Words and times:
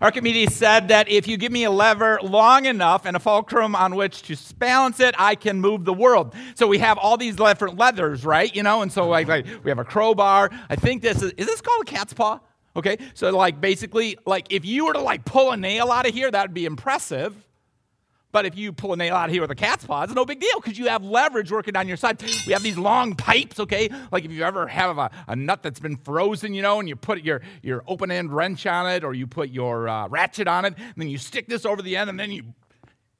Archimedes 0.00 0.54
said 0.54 0.88
that 0.88 1.10
if 1.10 1.28
you 1.28 1.36
give 1.36 1.52
me 1.52 1.64
a 1.64 1.70
lever 1.70 2.18
long 2.22 2.64
enough 2.64 3.04
and 3.04 3.16
a 3.16 3.20
fulcrum 3.20 3.76
on 3.76 3.94
which 3.96 4.22
to 4.22 4.54
balance 4.54 4.98
it, 4.98 5.14
I 5.18 5.34
can 5.34 5.60
move 5.60 5.84
the 5.84 5.92
world. 5.92 6.34
So 6.54 6.66
we 6.66 6.78
have 6.78 6.96
all 6.96 7.18
these 7.18 7.36
different 7.36 7.76
leathers, 7.76 8.24
right? 8.24 8.54
You 8.54 8.62
know, 8.62 8.80
and 8.80 8.90
so 8.90 9.06
like, 9.08 9.28
like 9.28 9.46
we 9.62 9.70
have 9.70 9.78
a 9.78 9.84
crowbar. 9.84 10.50
I 10.70 10.76
think 10.76 11.02
this 11.02 11.22
is, 11.22 11.32
is 11.32 11.46
this 11.46 11.60
called 11.60 11.82
a 11.82 11.84
cat's 11.84 12.14
paw? 12.14 12.40
Okay, 12.76 12.98
so 13.14 13.36
like 13.36 13.60
basically, 13.60 14.16
like 14.26 14.46
if 14.50 14.64
you 14.64 14.86
were 14.86 14.92
to 14.92 15.00
like 15.00 15.24
pull 15.24 15.50
a 15.50 15.56
nail 15.56 15.90
out 15.90 16.06
of 16.06 16.14
here, 16.14 16.30
that 16.30 16.42
would 16.42 16.54
be 16.54 16.64
impressive. 16.64 17.34
But 18.32 18.46
if 18.46 18.56
you 18.56 18.72
pull 18.72 18.92
a 18.92 18.96
nail 18.96 19.16
out 19.16 19.30
here 19.30 19.40
with 19.40 19.50
a 19.50 19.56
cat's 19.56 19.84
paw, 19.84 20.02
it's 20.02 20.14
no 20.14 20.24
big 20.24 20.40
deal 20.40 20.60
because 20.60 20.78
you 20.78 20.86
have 20.86 21.02
leverage 21.02 21.50
working 21.50 21.76
on 21.76 21.88
your 21.88 21.96
side. 21.96 22.22
We 22.46 22.52
have 22.52 22.62
these 22.62 22.78
long 22.78 23.14
pipes, 23.16 23.58
okay? 23.58 23.90
Like 24.12 24.24
if 24.24 24.30
you 24.30 24.44
ever 24.44 24.68
have 24.68 24.98
a, 24.98 25.10
a 25.26 25.34
nut 25.34 25.62
that's 25.62 25.80
been 25.80 25.96
frozen, 25.96 26.54
you 26.54 26.62
know, 26.62 26.78
and 26.78 26.88
you 26.88 26.94
put 26.94 27.22
your, 27.22 27.40
your 27.62 27.82
open 27.88 28.10
end 28.10 28.32
wrench 28.32 28.66
on 28.66 28.88
it 28.88 29.02
or 29.02 29.14
you 29.14 29.26
put 29.26 29.50
your 29.50 29.88
uh, 29.88 30.06
ratchet 30.08 30.46
on 30.46 30.64
it, 30.64 30.74
and 30.78 30.94
then 30.96 31.08
you 31.08 31.18
stick 31.18 31.48
this 31.48 31.66
over 31.66 31.82
the 31.82 31.96
end 31.96 32.08
and 32.10 32.18
then 32.18 32.30
you. 32.30 32.44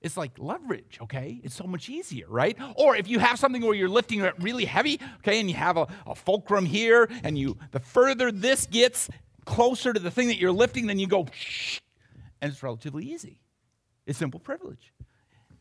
It's 0.03 0.17
like 0.17 0.39
leverage, 0.39 0.99
okay? 1.03 1.43
It's 1.45 1.55
so 1.55 1.65
much 1.65 1.91
easier, 1.91 2.25
right? 2.27 2.57
Or 2.77 2.97
if 2.97 3.07
you 3.07 3.19
have 3.19 3.39
something 3.39 3.61
where 3.61 3.75
you're 3.75 3.87
lifting 3.87 4.21
it 4.21 4.33
really 4.39 4.65
heavy, 4.65 4.99
okay, 5.19 5.41
and 5.41 5.51
you 5.51 5.57
have 5.57 5.77
a, 5.77 5.87
a 6.07 6.15
fulcrum 6.15 6.65
here, 6.65 7.07
and 7.23 7.37
you 7.37 7.59
the 7.73 7.81
further 7.81 8.33
this 8.33 8.65
gets 8.65 9.11
closer 9.45 9.93
to 9.93 10.01
the 10.01 10.11
thing 10.11 10.29
that 10.29 10.39
you're 10.39 10.53
lifting, 10.53 10.87
then 10.87 10.99
you 10.99 11.07
go, 11.07 11.27
and 12.41 12.51
it's 12.51 12.63
relatively 12.63 13.05
easy. 13.05 13.43
It's 14.07 14.19
simple 14.19 14.41
privilege. 14.41 14.93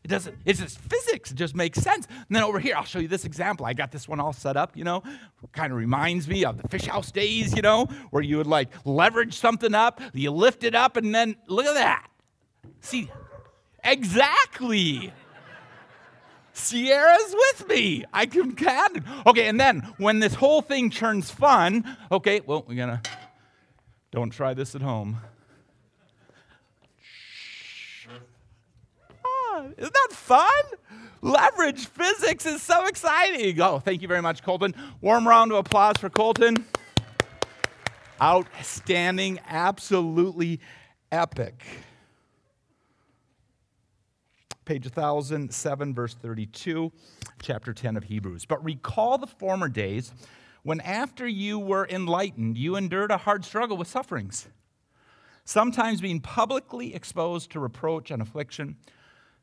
It 0.02 0.08
doesn't, 0.08 0.36
it's 0.46 0.60
just 0.60 0.78
physics. 0.78 1.30
It 1.30 1.34
just 1.34 1.54
makes 1.54 1.78
sense. 1.78 2.06
And 2.06 2.34
then 2.34 2.42
over 2.42 2.58
here, 2.58 2.74
I'll 2.74 2.84
show 2.84 3.00
you 3.00 3.08
this 3.08 3.26
example. 3.26 3.66
I 3.66 3.74
got 3.74 3.92
this 3.92 4.08
one 4.08 4.18
all 4.18 4.32
set 4.32 4.56
up, 4.56 4.76
you 4.76 4.84
know. 4.84 5.02
Kind 5.52 5.72
of 5.72 5.78
reminds 5.78 6.26
me 6.26 6.44
of 6.44 6.60
the 6.60 6.66
fish 6.68 6.86
house 6.86 7.12
days, 7.12 7.54
you 7.54 7.60
know, 7.60 7.84
where 8.10 8.22
you 8.22 8.38
would 8.38 8.46
like 8.46 8.70
leverage 8.86 9.34
something 9.34 9.74
up, 9.74 10.00
you 10.14 10.30
lift 10.30 10.64
it 10.64 10.74
up, 10.74 10.96
and 10.96 11.14
then 11.14 11.36
look 11.48 11.66
at 11.66 11.74
that. 11.74 12.08
See, 12.80 13.10
exactly. 13.84 15.12
Sierra's 16.52 17.34
with 17.34 17.68
me. 17.68 18.04
I 18.12 18.26
can 18.26 18.54
can. 18.54 19.04
Okay, 19.26 19.48
and 19.48 19.60
then 19.60 19.80
when 19.98 20.18
this 20.18 20.34
whole 20.34 20.62
thing 20.62 20.90
turns 20.90 21.30
fun, 21.30 21.96
okay, 22.10 22.40
well, 22.40 22.64
we're 22.66 22.74
gonna 22.74 23.02
don't 24.10 24.30
try 24.30 24.54
this 24.54 24.74
at 24.74 24.82
home. 24.82 25.18
Isn't 29.76 29.94
that 29.94 30.08
fun? 30.10 30.48
Leverage 31.22 31.86
physics 31.86 32.46
is 32.46 32.62
so 32.62 32.86
exciting. 32.86 33.60
Oh, 33.60 33.78
thank 33.78 34.02
you 34.02 34.08
very 34.08 34.22
much, 34.22 34.42
Colton. 34.42 34.74
Warm 35.00 35.28
round 35.28 35.52
of 35.52 35.58
applause 35.58 35.96
for 35.98 36.08
Colton. 36.08 36.64
Outstanding, 38.22 39.38
absolutely 39.46 40.60
epic. 41.12 41.64
Page 44.64 44.84
1007, 44.84 45.94
verse 45.94 46.14
32, 46.14 46.92
chapter 47.42 47.72
10 47.72 47.96
of 47.96 48.04
Hebrews. 48.04 48.44
But 48.44 48.64
recall 48.64 49.18
the 49.18 49.26
former 49.26 49.68
days 49.68 50.12
when, 50.62 50.80
after 50.80 51.26
you 51.26 51.58
were 51.58 51.88
enlightened, 51.88 52.56
you 52.56 52.76
endured 52.76 53.10
a 53.10 53.16
hard 53.16 53.44
struggle 53.44 53.76
with 53.76 53.88
sufferings, 53.88 54.48
sometimes 55.44 56.00
being 56.00 56.20
publicly 56.20 56.94
exposed 56.94 57.50
to 57.52 57.60
reproach 57.60 58.10
and 58.10 58.22
affliction 58.22 58.76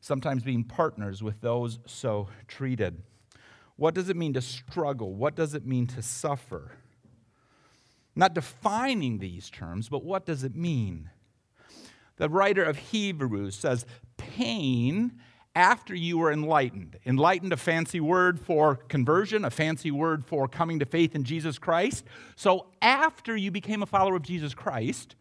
sometimes 0.00 0.42
being 0.42 0.64
partners 0.64 1.22
with 1.22 1.40
those 1.40 1.78
so 1.86 2.28
treated. 2.46 3.02
What 3.76 3.94
does 3.94 4.08
it 4.08 4.16
mean 4.16 4.34
to 4.34 4.40
struggle? 4.40 5.14
What 5.14 5.36
does 5.36 5.54
it 5.54 5.66
mean 5.66 5.86
to 5.88 6.02
suffer? 6.02 6.72
Not 8.16 8.34
defining 8.34 9.18
these 9.18 9.50
terms, 9.50 9.88
but 9.88 10.04
what 10.04 10.26
does 10.26 10.42
it 10.42 10.56
mean? 10.56 11.10
The 12.16 12.28
writer 12.28 12.64
of 12.64 12.76
Hebrews 12.76 13.54
says, 13.54 13.86
pain 14.16 15.20
after 15.54 15.94
you 15.94 16.18
were 16.18 16.32
enlightened. 16.32 16.98
Enlightened, 17.06 17.52
a 17.52 17.56
fancy 17.56 18.00
word 18.00 18.40
for 18.40 18.76
conversion, 18.76 19.44
a 19.44 19.50
fancy 19.50 19.90
word 19.90 20.24
for 20.24 20.48
coming 20.48 20.80
to 20.80 20.86
faith 20.86 21.14
in 21.14 21.22
Jesus 21.24 21.58
Christ. 21.58 22.04
So 22.34 22.66
after 22.82 23.36
you 23.36 23.50
became 23.50 23.82
a 23.82 23.86
follower 23.86 24.16
of 24.16 24.22
Jesus 24.22 24.54
Christ, 24.54 25.14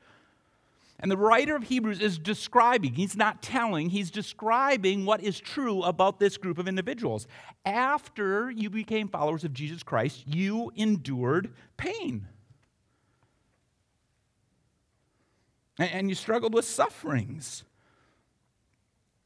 and 1.00 1.12
the 1.12 1.18
writer 1.18 1.56
of 1.56 1.63
Hebrews 1.63 2.00
is 2.00 2.18
describing, 2.18 2.94
he's 2.94 3.16
not 3.16 3.44
telling, 3.44 3.90
he's 3.90 4.09
describing 4.09 5.06
what 5.06 5.22
is 5.22 5.40
true 5.40 5.84
about 5.84 6.19
this 6.19 6.38
group 6.38 6.58
of 6.58 6.68
individuals. 6.68 7.28
After 7.66 8.50
you 8.50 8.72
became 8.72 9.08
followers 9.08 9.44
of 9.44 9.53
Jesus 9.53 9.84
Christ, 9.84 10.24
you 10.25 10.72
endured 10.75 11.53
pain. 11.78 12.28
And 15.78 16.09
you 16.09 16.16
struggled 16.16 16.56
with 16.56 16.66
sufferings. 16.66 17.64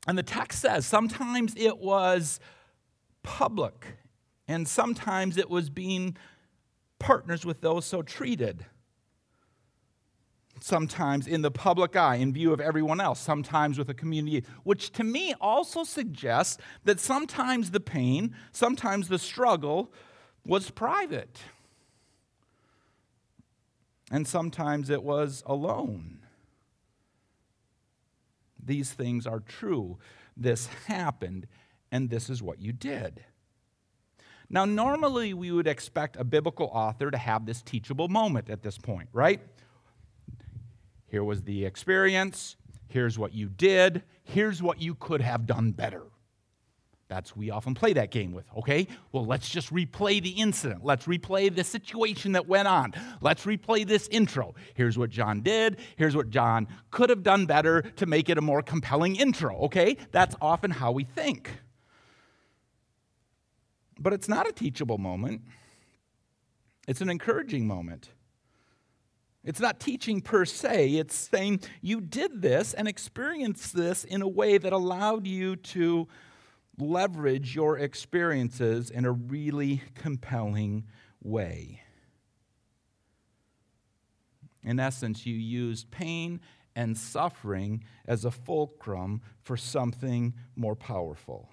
And 0.06 0.18
the 0.18 0.24
text 0.24 0.60
says 0.60 0.86
sometimes 0.86 1.54
it 1.56 1.78
was 1.78 2.42
public, 3.24 3.96
and 4.46 4.68
sometimes 4.68 5.38
it 5.38 5.50
was 5.50 5.70
being 5.70 6.18
partners 7.00 7.46
with 7.46 7.62
those 7.62 7.86
so 7.86 8.02
treated 8.02 8.66
sometimes 10.64 11.28
in 11.28 11.42
the 11.42 11.52
public 11.52 11.96
eye, 11.96 12.16
in 12.16 12.34
view 12.34 12.54
of 12.54 12.62
everyone 12.62 13.02
else, 13.02 13.20
sometimes 13.20 13.78
with 13.78 13.90
a 13.90 13.94
community, 13.94 14.46
which 14.64 14.92
to 14.92 15.04
me 15.04 15.34
also 15.42 15.84
suggests 15.84 16.58
that 16.84 17.00
sometimes 17.00 17.72
the 17.72 17.80
pain, 17.80 18.36
sometimes 18.52 19.08
the 19.08 19.20
struggle 19.20 19.92
was 20.46 20.70
private. 20.70 21.40
And 24.12 24.28
sometimes 24.28 24.90
it 24.90 25.04
was 25.04 25.42
alone. 25.46 26.20
These 28.64 28.92
things 28.92 29.26
are 29.26 29.40
true. 29.40 29.98
This 30.36 30.68
happened, 30.88 31.48
and 31.92 32.10
this 32.10 32.30
is 32.30 32.44
what 32.44 32.60
you 32.62 32.72
did. 32.74 33.24
Now, 34.50 34.66
normally 34.66 35.34
we 35.34 35.52
would 35.52 35.68
expect 35.68 36.18
a 36.18 36.26
biblical 36.26 36.70
author 36.74 37.10
to 37.10 37.18
have 37.18 37.46
this 37.46 37.62
teachable 37.62 38.10
moment 38.10 38.50
at 38.50 38.62
this 38.62 38.78
point, 38.78 39.08
right? 39.14 39.40
Here 41.12 41.26
was 41.26 41.44
the 41.44 41.66
experience. 41.66 42.56
Here's 42.88 43.20
what 43.20 43.34
you 43.34 43.50
did. 43.50 44.04
Here's 44.24 44.64
what 44.64 44.82
you 44.82 44.96
could 44.96 45.20
have 45.20 45.46
done 45.46 45.74
better. 45.74 46.04
That's 47.10 47.36
we 47.36 47.52
often 47.52 47.74
play 47.74 47.92
that 47.92 48.12
game 48.12 48.32
with, 48.32 48.46
okay? 48.60 48.88
Well, 49.12 49.26
let's 49.26 49.50
just 49.50 49.74
replay 49.74 50.24
the 50.24 50.30
incident. 50.30 50.86
Let's 50.86 51.08
replay 51.08 51.54
the 51.54 51.66
situation 51.66 52.32
that 52.32 52.48
went 52.48 52.70
on. 52.70 52.94
Let's 53.20 53.44
replay 53.44 53.86
this 53.86 54.08
intro. 54.08 54.56
Here's 54.74 54.98
what 54.98 55.10
John 55.10 55.42
did. 55.42 55.80
Here's 55.98 56.16
what 56.16 56.30
John 56.30 56.70
could 56.92 57.10
have 57.10 57.24
done 57.24 57.46
better 57.46 57.82
to 57.82 58.06
make 58.06 58.30
it 58.30 58.38
a 58.38 58.42
more 58.42 58.62
compelling 58.62 59.18
intro, 59.18 59.58
okay? 59.64 59.98
That's 60.14 60.36
often 60.40 60.72
how 60.72 60.94
we 60.94 61.04
think. 61.04 61.52
But 64.00 64.14
it's 64.14 64.30
not 64.30 64.48
a 64.48 64.54
teachable 64.54 64.98
moment, 64.98 65.42
it's 66.88 67.02
an 67.02 67.10
encouraging 67.10 67.68
moment. 67.68 68.12
It's 69.44 69.60
not 69.60 69.80
teaching 69.80 70.22
per 70.22 70.46
se, 70.46 70.96
it's 70.96 71.16
saying 71.16 71.62
you 71.82 72.00
did 72.00 72.42
this 72.42 72.74
and 72.74 72.88
experienced 72.88 73.76
this 73.76 74.04
in 74.04 74.22
a 74.22 74.28
way 74.28 74.60
that 74.60 74.72
allowed 74.72 75.26
you 75.26 75.56
to 75.56 76.08
leverage 76.78 77.56
your 77.56 77.78
experiences 77.80 78.92
in 78.92 79.04
a 79.04 79.12
really 79.12 79.82
compelling 79.96 80.86
way. 81.24 81.82
In 84.64 84.80
essence, 84.80 85.26
you 85.26 85.36
used 85.36 85.90
pain 85.90 86.40
and 86.76 86.96
suffering 86.96 87.84
as 88.06 88.26
a 88.26 88.32
fulcrum 88.32 89.22
for 89.44 89.58
something 89.58 90.36
more 90.56 90.76
powerful, 90.76 91.50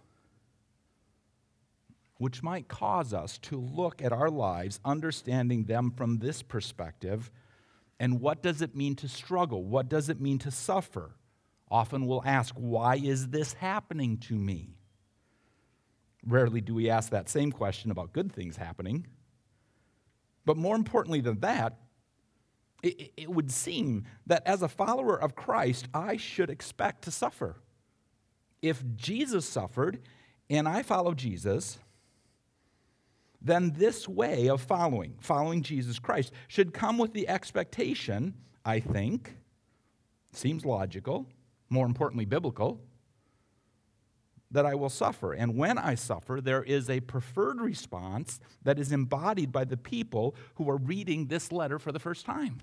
which 2.19 2.43
might 2.43 2.69
cause 2.69 3.15
us 3.15 3.39
to 3.39 3.59
look 3.59 4.03
at 4.03 4.13
our 4.13 4.29
lives, 4.29 4.79
understanding 4.85 5.65
them 5.65 5.91
from 5.91 6.19
this 6.19 6.43
perspective 6.43 7.31
and 8.01 8.21
what 8.21 8.43
does 8.43 8.63
it 8.63 8.77
mean 8.77 8.95
to 8.97 9.09
struggle? 9.09 9.65
What 9.65 9.89
does 9.89 10.09
it 10.09 10.21
mean 10.21 10.39
to 10.41 10.51
suffer? 10.51 11.17
Often 11.71 12.07
we'll 12.07 12.23
ask, 12.25 12.55
why 12.55 12.97
is 12.97 13.29
this 13.29 13.55
happening 13.55 14.19
to 14.19 14.35
me? 14.35 14.79
Rarely 16.27 16.61
do 16.61 16.75
we 16.75 16.91
ask 16.91 17.11
that 17.11 17.29
same 17.29 17.53
question 17.53 17.91
about 17.91 18.13
good 18.13 18.33
things 18.33 18.57
happening. 18.57 19.07
But 20.45 20.57
more 20.57 20.77
importantly 20.77 21.21
than 21.21 21.41
that, 21.41 21.79
it, 22.83 23.13
it, 23.17 23.29
would 23.29 23.51
seem 23.51 24.05
that 24.27 24.47
as 24.47 24.63
a 24.63 24.69
follower 24.69 25.21
of 25.21 25.35
Christ, 25.35 25.89
I 25.93 26.17
should 26.17 26.49
expect 26.49 27.03
to 27.03 27.11
suffer. 27.11 27.57
If 28.63 28.85
Jesus 28.95 29.49
suffered 29.49 30.01
and 30.49 30.69
I 30.69 30.83
follow 30.83 31.13
Jesus, 31.13 31.79
then 33.41 33.73
this 33.77 34.09
way 34.09 34.49
of 34.49 34.61
following, 34.61 35.15
following 35.21 35.63
Jesus 35.63 35.99
Christ, 35.99 36.33
should 36.49 36.75
come 36.75 36.99
with 36.99 37.13
the 37.13 37.29
expectation, 37.29 38.35
I 38.65 38.81
think, 38.81 39.37
seems 40.33 40.65
logical, 40.65 41.27
more 41.71 41.87
importantly, 41.87 42.25
biblical, 42.25 42.81
that 44.51 44.67
I 44.67 44.75
will 44.75 44.89
suffer. 44.89 45.33
And 45.33 45.57
when 45.57 45.79
I 45.79 45.95
suffer, 45.95 46.41
there 46.41 46.63
is 46.63 46.89
a 46.89 47.01
preferred 47.01 47.61
response 47.61 48.41
that 48.63 48.79
is 48.79 48.93
embodied 48.93 49.53
by 49.53 49.65
the 49.65 49.77
people 49.77 50.35
who 50.55 50.69
are 50.71 50.79
reading 50.79 51.27
this 51.27 51.53
letter 51.53 51.79
for 51.79 51.93
the 51.93 51.99
first 51.99 52.25
time. 52.25 52.61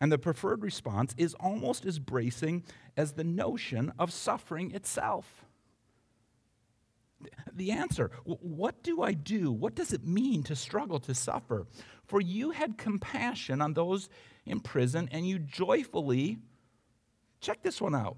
And 0.00 0.10
the 0.10 0.18
preferred 0.18 0.62
response 0.62 1.14
is 1.16 1.34
almost 1.34 1.86
as 1.86 1.98
bracing 1.98 2.64
as 2.96 3.12
the 3.12 3.24
notion 3.24 3.92
of 3.98 4.12
suffering 4.12 4.72
itself. 4.72 5.45
The 7.52 7.72
answer 7.72 8.10
what 8.24 8.82
do 8.82 9.02
I 9.02 9.12
do? 9.12 9.50
What 9.50 9.74
does 9.74 9.92
it 9.92 10.04
mean 10.04 10.42
to 10.44 10.56
struggle, 10.56 11.00
to 11.00 11.14
suffer? 11.14 11.66
For 12.04 12.20
you 12.20 12.50
had 12.50 12.78
compassion 12.78 13.62
on 13.62 13.74
those 13.74 14.08
in 14.44 14.60
prison, 14.60 15.08
and 15.10 15.26
you 15.26 15.38
joyfully, 15.38 16.38
check 17.40 17.62
this 17.62 17.80
one 17.80 17.94
out. 17.94 18.16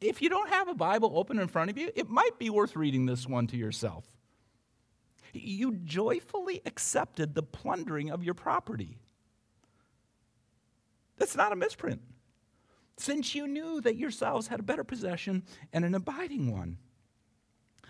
If 0.00 0.20
you 0.20 0.28
don't 0.28 0.50
have 0.50 0.68
a 0.68 0.74
Bible 0.74 1.12
open 1.14 1.38
in 1.38 1.48
front 1.48 1.70
of 1.70 1.78
you, 1.78 1.90
it 1.94 2.10
might 2.10 2.38
be 2.38 2.50
worth 2.50 2.76
reading 2.76 3.06
this 3.06 3.26
one 3.26 3.46
to 3.48 3.56
yourself. 3.56 4.04
You 5.32 5.72
joyfully 5.84 6.60
accepted 6.66 7.34
the 7.34 7.42
plundering 7.42 8.10
of 8.10 8.22
your 8.22 8.34
property. 8.34 8.98
That's 11.16 11.36
not 11.36 11.52
a 11.52 11.56
misprint. 11.56 12.02
Since 12.96 13.34
you 13.34 13.46
knew 13.46 13.80
that 13.80 13.96
yourselves 13.96 14.48
had 14.48 14.60
a 14.60 14.64
better 14.64 14.84
possession 14.84 15.44
and 15.72 15.84
an 15.84 15.94
abiding 15.94 16.52
one. 16.52 16.78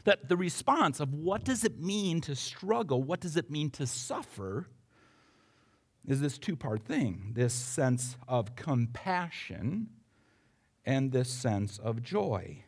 That 0.04 0.28
the 0.28 0.36
response 0.36 1.00
of 1.00 1.14
what 1.14 1.44
does 1.44 1.64
it 1.64 1.80
mean 1.80 2.20
to 2.22 2.34
struggle, 2.34 3.02
what 3.02 3.20
does 3.20 3.36
it 3.36 3.50
mean 3.50 3.70
to 3.70 3.86
suffer, 3.86 4.68
is 6.06 6.20
this 6.20 6.38
two 6.38 6.56
part 6.56 6.84
thing 6.84 7.32
this 7.34 7.54
sense 7.54 8.16
of 8.28 8.54
compassion 8.56 9.88
and 10.84 11.12
this 11.12 11.30
sense 11.30 11.78
of 11.78 12.02
joy. 12.02 12.62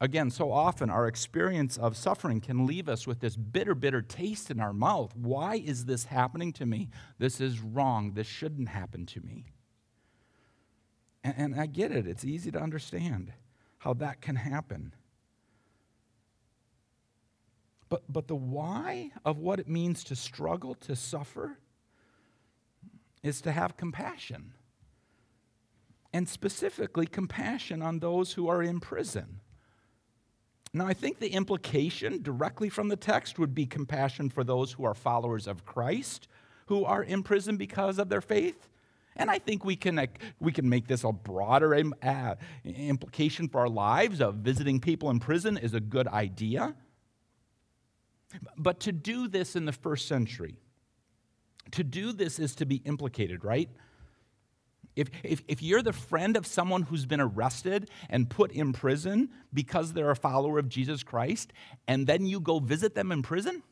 Again, 0.00 0.30
so 0.30 0.50
often 0.50 0.90
our 0.90 1.06
experience 1.06 1.76
of 1.76 1.96
suffering 1.96 2.40
can 2.40 2.66
leave 2.66 2.88
us 2.88 3.06
with 3.06 3.20
this 3.20 3.36
bitter, 3.36 3.74
bitter 3.74 4.02
taste 4.02 4.50
in 4.50 4.58
our 4.58 4.72
mouth. 4.72 5.14
Why 5.14 5.56
is 5.56 5.84
this 5.84 6.04
happening 6.04 6.52
to 6.54 6.66
me? 6.66 6.88
This 7.18 7.40
is 7.40 7.60
wrong. 7.60 8.12
This 8.12 8.26
shouldn't 8.26 8.68
happen 8.68 9.06
to 9.06 9.20
me. 9.20 9.52
And, 11.22 11.34
and 11.36 11.60
I 11.60 11.66
get 11.66 11.92
it, 11.92 12.06
it's 12.06 12.24
easy 12.24 12.50
to 12.50 12.60
understand 12.60 13.32
how 13.78 13.94
that 13.94 14.20
can 14.20 14.36
happen. 14.36 14.94
But, 17.94 18.12
but 18.12 18.26
the 18.26 18.34
why 18.34 19.12
of 19.24 19.38
what 19.38 19.60
it 19.60 19.68
means 19.68 20.02
to 20.04 20.16
struggle, 20.16 20.74
to 20.74 20.96
suffer, 20.96 21.58
is 23.22 23.40
to 23.42 23.52
have 23.52 23.76
compassion. 23.76 24.52
And 26.12 26.28
specifically, 26.28 27.06
compassion 27.06 27.82
on 27.82 28.00
those 28.00 28.32
who 28.32 28.48
are 28.48 28.64
in 28.64 28.80
prison. 28.80 29.38
Now, 30.72 30.88
I 30.88 30.92
think 30.92 31.20
the 31.20 31.28
implication 31.28 32.20
directly 32.20 32.68
from 32.68 32.88
the 32.88 32.96
text 32.96 33.38
would 33.38 33.54
be 33.54 33.64
compassion 33.64 34.28
for 34.28 34.42
those 34.42 34.72
who 34.72 34.84
are 34.84 34.94
followers 34.94 35.46
of 35.46 35.64
Christ, 35.64 36.26
who 36.66 36.84
are 36.84 37.04
in 37.04 37.22
prison 37.22 37.56
because 37.56 38.00
of 38.00 38.08
their 38.08 38.20
faith. 38.20 38.68
And 39.14 39.30
I 39.30 39.38
think 39.38 39.64
we 39.64 39.76
can, 39.76 40.04
we 40.40 40.50
can 40.50 40.68
make 40.68 40.88
this 40.88 41.04
a 41.04 41.12
broader 41.12 41.80
uh, 42.02 42.34
implication 42.64 43.48
for 43.48 43.60
our 43.60 43.68
lives 43.68 44.20
of 44.20 44.34
visiting 44.34 44.80
people 44.80 45.10
in 45.10 45.20
prison 45.20 45.56
is 45.56 45.74
a 45.74 45.80
good 45.80 46.08
idea. 46.08 46.74
But 48.56 48.80
to 48.80 48.92
do 48.92 49.28
this 49.28 49.56
in 49.56 49.64
the 49.64 49.72
first 49.72 50.08
century, 50.08 50.58
to 51.72 51.84
do 51.84 52.12
this 52.12 52.38
is 52.38 52.54
to 52.56 52.66
be 52.66 52.76
implicated, 52.84 53.44
right? 53.44 53.68
If, 54.96 55.10
if, 55.24 55.42
if 55.48 55.62
you're 55.62 55.82
the 55.82 55.92
friend 55.92 56.36
of 56.36 56.46
someone 56.46 56.82
who's 56.82 57.04
been 57.04 57.20
arrested 57.20 57.90
and 58.08 58.30
put 58.30 58.52
in 58.52 58.72
prison 58.72 59.30
because 59.52 59.92
they're 59.92 60.10
a 60.10 60.16
follower 60.16 60.58
of 60.58 60.68
Jesus 60.68 61.02
Christ, 61.02 61.52
and 61.88 62.06
then 62.06 62.26
you 62.26 62.38
go 62.38 62.60
visit 62.60 62.94
them 62.94 63.10
in 63.10 63.22
prison, 63.22 63.62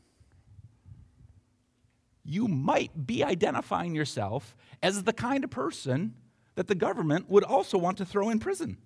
you 2.25 2.49
might 2.49 3.07
be 3.07 3.23
identifying 3.23 3.95
yourself 3.95 4.57
as 4.83 5.05
the 5.05 5.13
kind 5.13 5.45
of 5.45 5.51
person 5.51 6.15
that 6.55 6.67
the 6.67 6.75
government 6.75 7.29
would 7.31 7.45
also 7.45 7.79
want 7.79 7.99
to 7.99 8.05
throw 8.05 8.31
in 8.31 8.39
prison. 8.39 8.77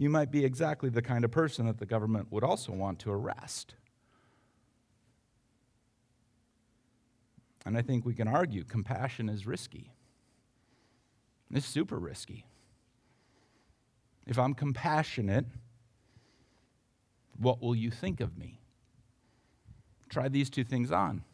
You 0.00 0.08
might 0.08 0.30
be 0.30 0.46
exactly 0.46 0.88
the 0.88 1.02
kind 1.02 1.26
of 1.26 1.30
person 1.30 1.66
that 1.66 1.76
the 1.76 1.84
government 1.84 2.28
would 2.30 2.42
also 2.42 2.72
want 2.72 3.00
to 3.00 3.10
arrest. 3.10 3.74
And 7.66 7.76
I 7.76 7.82
think 7.82 8.06
we 8.06 8.14
can 8.14 8.26
argue 8.26 8.64
compassion 8.64 9.28
is 9.28 9.46
risky. 9.46 9.92
It's 11.52 11.66
super 11.66 11.98
risky. 11.98 12.46
If 14.26 14.38
I'm 14.38 14.54
compassionate, 14.54 15.44
what 17.36 17.60
will 17.60 17.76
you 17.76 17.90
think 17.90 18.20
of 18.20 18.38
me? 18.38 18.58
Try 20.08 20.28
these 20.28 20.48
two 20.48 20.64
things 20.64 20.90
on. 20.90 21.24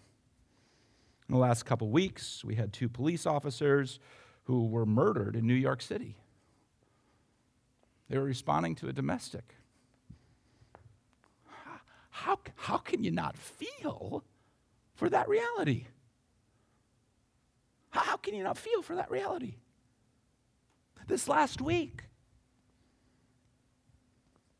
In 1.28 1.34
the 1.36 1.40
last 1.40 1.66
couple 1.66 1.88
weeks, 1.88 2.44
we 2.44 2.56
had 2.56 2.72
two 2.72 2.88
police 2.88 3.26
officers 3.26 4.00
who 4.46 4.66
were 4.66 4.84
murdered 4.84 5.36
in 5.36 5.46
New 5.46 5.54
York 5.54 5.82
City. 5.82 6.16
They 8.08 8.18
were 8.18 8.24
responding 8.24 8.74
to 8.76 8.88
a 8.88 8.92
domestic. 8.92 9.54
How, 12.10 12.38
how 12.54 12.78
can 12.78 13.04
you 13.04 13.10
not 13.10 13.36
feel 13.36 14.24
for 14.94 15.08
that 15.10 15.28
reality? 15.28 15.86
How 17.90 18.16
can 18.16 18.34
you 18.34 18.42
not 18.42 18.58
feel 18.58 18.82
for 18.82 18.94
that 18.96 19.10
reality? 19.10 19.56
This 21.06 21.28
last 21.28 21.60
week, 21.60 22.04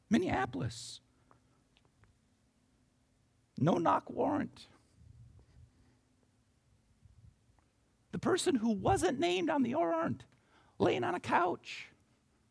Minneapolis, 0.08 1.00
no 3.58 3.74
knock 3.74 4.10
warrant. 4.10 4.66
The 8.12 8.18
person 8.18 8.54
who 8.54 8.70
wasn't 8.70 9.18
named 9.18 9.50
on 9.50 9.62
the 9.62 9.74
warrant, 9.74 10.24
laying 10.78 11.04
on 11.04 11.14
a 11.14 11.20
couch, 11.20 11.88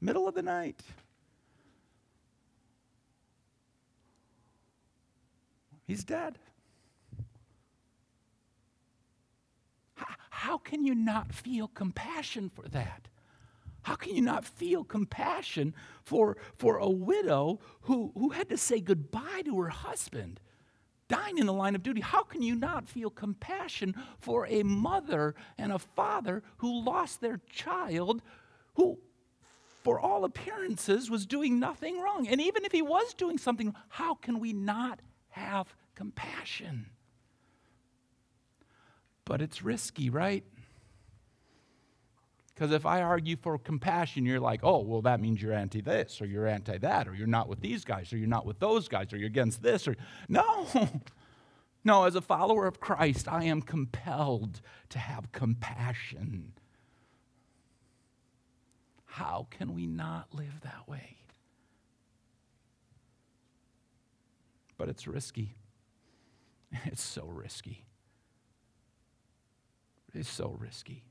middle 0.01 0.27
of 0.27 0.35
the 0.35 0.41
night. 0.41 0.81
He's 5.85 6.03
dead. 6.03 6.39
How 10.45 10.57
can 10.59 10.83
you 10.83 10.93
not 10.93 11.33
feel 11.33 11.67
compassion 11.67 12.51
for 12.53 12.67
that? 12.69 13.07
How 13.81 13.95
can 13.95 14.15
you 14.15 14.21
not 14.21 14.45
feel 14.45 14.83
compassion 14.83 15.73
for, 16.03 16.37
for 16.57 16.77
a 16.77 16.89
widow 16.89 17.59
who, 17.81 18.11
who 18.15 18.29
had 18.29 18.49
to 18.49 18.57
say 18.57 18.79
goodbye 18.79 19.41
to 19.45 19.59
her 19.59 19.69
husband, 19.69 20.39
dying 21.07 21.37
in 21.37 21.45
the 21.45 21.53
line 21.53 21.75
of 21.75 21.83
duty? 21.83 22.01
How 22.01 22.23
can 22.23 22.41
you 22.41 22.55
not 22.55 22.87
feel 22.87 23.09
compassion 23.09 23.95
for 24.19 24.47
a 24.47 24.63
mother 24.63 25.35
and 25.57 25.71
a 25.71 25.79
father 25.79 26.43
who 26.57 26.83
lost 26.83 27.21
their 27.21 27.41
child, 27.49 28.21
who, 28.75 28.99
for 29.85 29.99
all 29.99 30.25
appearances, 30.25 31.11
was 31.11 31.27
doing 31.27 31.59
nothing 31.59 32.01
wrong? 32.01 32.27
And 32.27 32.41
even 32.41 32.65
if 32.65 32.71
he 32.71 32.81
was 32.81 33.13
doing 33.13 33.37
something, 33.37 33.75
how 33.87 34.15
can 34.15 34.39
we 34.39 34.51
not 34.51 34.99
have 35.29 35.75
compassion? 35.93 36.87
But 39.25 39.43
it's 39.43 39.61
risky, 39.61 40.09
right? 40.09 40.43
Because 42.55 42.71
if 42.71 42.83
I 42.87 43.03
argue 43.03 43.35
for 43.35 43.59
compassion, 43.59 44.25
you're 44.25 44.39
like, 44.39 44.61
oh, 44.63 44.79
well, 44.79 45.03
that 45.03 45.21
means 45.21 45.39
you're 45.39 45.53
anti 45.53 45.81
this, 45.81 46.19
or 46.19 46.25
you're 46.25 46.47
anti 46.47 46.79
that, 46.79 47.07
or 47.07 47.13
you're 47.13 47.27
not 47.27 47.47
with 47.47 47.61
these 47.61 47.85
guys, 47.85 48.11
or 48.11 48.17
you're 48.17 48.27
not 48.27 48.47
with 48.47 48.57
those 48.57 48.87
guys, 48.87 49.13
or 49.13 49.17
you're 49.17 49.27
against 49.27 49.61
this, 49.61 49.87
or 49.87 49.95
no. 50.27 50.67
No, 51.87 52.05
as 52.05 52.15
a 52.15 52.21
follower 52.21 52.65
of 52.65 52.79
Christ, 52.79 53.27
I 53.27 53.43
am 53.43 53.61
compelled 53.61 54.59
to 54.89 54.97
have 54.97 55.31
compassion. 55.31 56.53
How 59.15 59.47
can 59.49 59.73
we 59.73 59.85
not 59.87 60.27
live 60.33 60.59
that 60.63 60.89
way? 60.89 61.15
But 64.77 64.89
it's 64.89 65.07
risky. 65.07 65.55
It's 66.85 67.01
so 67.01 67.25
risky 67.25 67.85
It's 70.13 70.29
so 70.29 70.57
risky. 70.59 71.05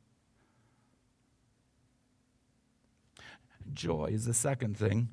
Joy 3.72 4.10
is 4.12 4.26
the 4.26 4.34
second 4.34 4.76
thing. 4.76 5.08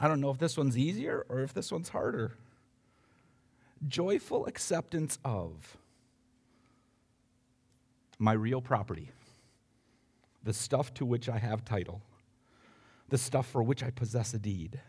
I 0.00 0.08
don't 0.08 0.22
know 0.22 0.30
if 0.30 0.38
this 0.38 0.56
one's 0.56 0.78
easier 0.78 1.26
or 1.28 1.40
if 1.40 1.52
this 1.52 1.70
one's 1.70 1.90
harder. 1.90 2.32
Joyful 3.86 4.46
acceptance 4.46 5.18
of 5.26 5.76
my 8.18 8.32
real 8.32 8.62
property, 8.62 9.10
the 10.44 10.52
stuff 10.52 10.94
to 10.94 11.04
which 11.04 11.28
I 11.28 11.38
have 11.38 11.64
title, 11.64 12.02
the 13.08 13.18
stuff 13.18 13.48
for 13.48 13.62
which 13.62 13.82
I 13.82 13.90
possess 13.90 14.32
a 14.34 14.38
deed, 14.38 14.80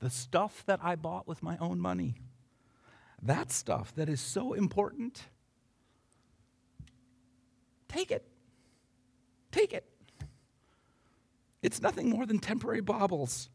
the 0.00 0.10
stuff 0.10 0.64
that 0.66 0.80
I 0.82 0.96
bought 0.96 1.28
with 1.28 1.42
my 1.42 1.56
own 1.58 1.78
money. 1.78 2.16
That 3.22 3.52
stuff 3.52 3.94
that 3.94 4.08
is 4.08 4.20
so 4.20 4.52
important 4.52 5.22
Take 7.94 8.10
it. 8.10 8.26
Take 9.52 9.72
it. 9.72 9.84
It's 11.62 11.80
nothing 11.80 12.10
more 12.10 12.26
than 12.26 12.40
temporary 12.40 12.80
baubles. 12.80 13.50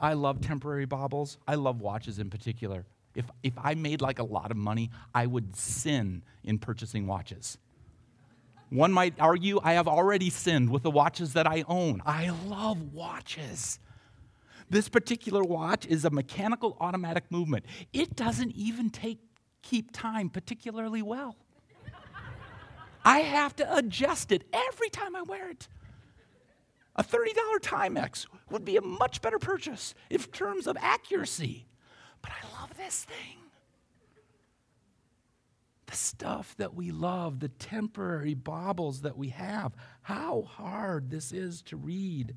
I 0.00 0.14
love 0.14 0.40
temporary 0.40 0.86
baubles. 0.86 1.38
I 1.46 1.54
love 1.54 1.80
watches 1.80 2.18
in 2.18 2.30
particular. 2.30 2.84
if, 3.14 3.26
if 3.44 3.52
I 3.56 3.76
made 3.76 4.00
like 4.00 4.18
a 4.18 4.24
lot 4.24 4.50
of 4.50 4.56
money, 4.56 4.90
I 5.14 5.26
would 5.26 5.54
sin 5.54 6.24
in 6.42 6.58
purchasing 6.58 7.06
watches. 7.06 7.58
One 8.70 8.92
might 8.92 9.14
argue 9.18 9.60
I 9.62 9.72
have 9.72 9.88
already 9.88 10.30
sinned 10.30 10.70
with 10.70 10.84
the 10.84 10.90
watches 10.90 11.32
that 11.32 11.46
I 11.46 11.64
own. 11.68 12.00
I 12.06 12.30
love 12.46 12.92
watches. 12.92 13.80
This 14.70 14.88
particular 14.88 15.42
watch 15.42 15.84
is 15.86 16.04
a 16.04 16.10
mechanical 16.10 16.76
automatic 16.80 17.24
movement. 17.30 17.66
It 17.92 18.14
doesn't 18.14 18.52
even 18.52 18.90
take 18.90 19.18
keep 19.62 19.92
time 19.92 20.30
particularly 20.30 21.02
well. 21.02 21.36
I 23.04 23.20
have 23.20 23.56
to 23.56 23.76
adjust 23.76 24.30
it 24.30 24.44
every 24.52 24.88
time 24.88 25.16
I 25.16 25.22
wear 25.22 25.50
it. 25.50 25.68
A 26.96 27.02
$30 27.02 27.28
Timex 27.60 28.26
would 28.50 28.64
be 28.64 28.76
a 28.76 28.82
much 28.82 29.22
better 29.22 29.38
purchase 29.38 29.94
in 30.10 30.20
terms 30.20 30.66
of 30.66 30.76
accuracy. 30.80 31.66
But 32.22 32.32
I 32.32 32.60
love 32.60 32.76
this 32.76 33.04
thing. 33.04 33.38
The 35.90 35.96
stuff 35.96 36.54
that 36.58 36.74
we 36.74 36.92
love, 36.92 37.40
the 37.40 37.48
temporary 37.48 38.34
baubles 38.34 39.00
that 39.00 39.16
we 39.16 39.30
have, 39.30 39.74
how 40.02 40.42
hard 40.42 41.10
this 41.10 41.32
is 41.32 41.62
to 41.62 41.76
read. 41.76 42.36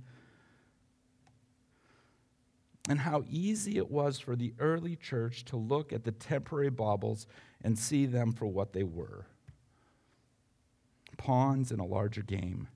And 2.89 2.99
how 2.99 3.23
easy 3.29 3.77
it 3.77 3.91
was 3.91 4.19
for 4.19 4.35
the 4.35 4.55
early 4.57 4.95
church 4.95 5.45
to 5.45 5.55
look 5.55 5.93
at 5.93 6.03
the 6.03 6.11
temporary 6.11 6.71
baubles 6.71 7.27
and 7.61 7.77
see 7.77 8.07
them 8.07 8.33
for 8.33 8.47
what 8.47 8.73
they 8.73 8.83
were 8.83 9.27
pawns 11.17 11.71
in 11.71 11.79
a 11.79 11.85
larger 11.85 12.23
game. 12.23 12.67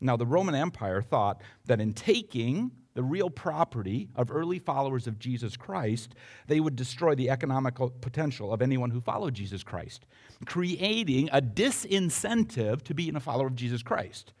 Now, 0.00 0.16
the 0.16 0.26
Roman 0.26 0.54
Empire 0.54 1.02
thought 1.02 1.42
that 1.66 1.80
in 1.80 1.92
taking 1.92 2.70
the 2.94 3.02
real 3.02 3.30
property 3.30 4.08
of 4.16 4.30
early 4.30 4.58
followers 4.58 5.06
of 5.06 5.18
Jesus 5.18 5.56
Christ, 5.56 6.14
they 6.46 6.60
would 6.60 6.76
destroy 6.76 7.14
the 7.14 7.30
economical 7.30 7.90
potential 7.90 8.52
of 8.52 8.60
anyone 8.60 8.90
who 8.90 9.00
followed 9.00 9.34
Jesus 9.34 9.62
Christ, 9.62 10.04
creating 10.46 11.28
a 11.32 11.40
disincentive 11.40 12.82
to 12.82 12.94
being 12.94 13.16
a 13.16 13.20
follower 13.20 13.46
of 13.46 13.54
Jesus 13.54 13.82
Christ. 13.82 14.32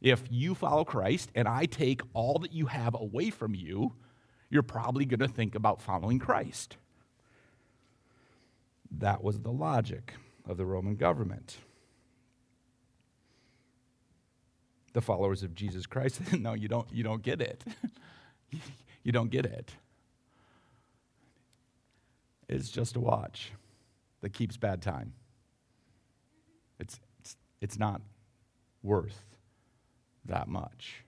If 0.00 0.22
you 0.30 0.54
follow 0.54 0.84
Christ 0.84 1.30
and 1.34 1.48
I 1.48 1.66
take 1.66 2.02
all 2.12 2.38
that 2.40 2.52
you 2.52 2.66
have 2.66 2.94
away 2.94 3.30
from 3.30 3.54
you, 3.54 3.94
you're 4.50 4.62
probably 4.62 5.06
going 5.06 5.20
to 5.20 5.28
think 5.28 5.54
about 5.54 5.82
following 5.82 6.18
Christ. 6.18 6.76
That 8.98 9.24
was 9.24 9.40
the 9.40 9.50
logic 9.50 10.14
of 10.48 10.56
the 10.56 10.66
Roman 10.66 10.94
government. 10.94 11.58
The 14.94 15.02
followers 15.02 15.42
of 15.42 15.54
Jesus 15.54 15.86
Christ, 15.86 16.20
no, 16.38 16.54
you 16.54 16.68
don't, 16.68 16.88
you 16.92 17.04
don't 17.04 17.22
get 17.22 17.40
it. 17.40 17.62
you 19.04 19.12
don't 19.12 19.30
get 19.30 19.44
it. 19.44 19.70
It's 22.48 22.70
just 22.70 22.96
a 22.96 23.00
watch 23.00 23.52
that 24.22 24.32
keeps 24.32 24.56
bad 24.56 24.80
time. 24.80 25.12
It's, 26.78 26.98
it's, 27.20 27.36
it's 27.60 27.78
not 27.78 28.00
worth 28.82 29.24
that 30.24 30.48
much. 30.48 31.04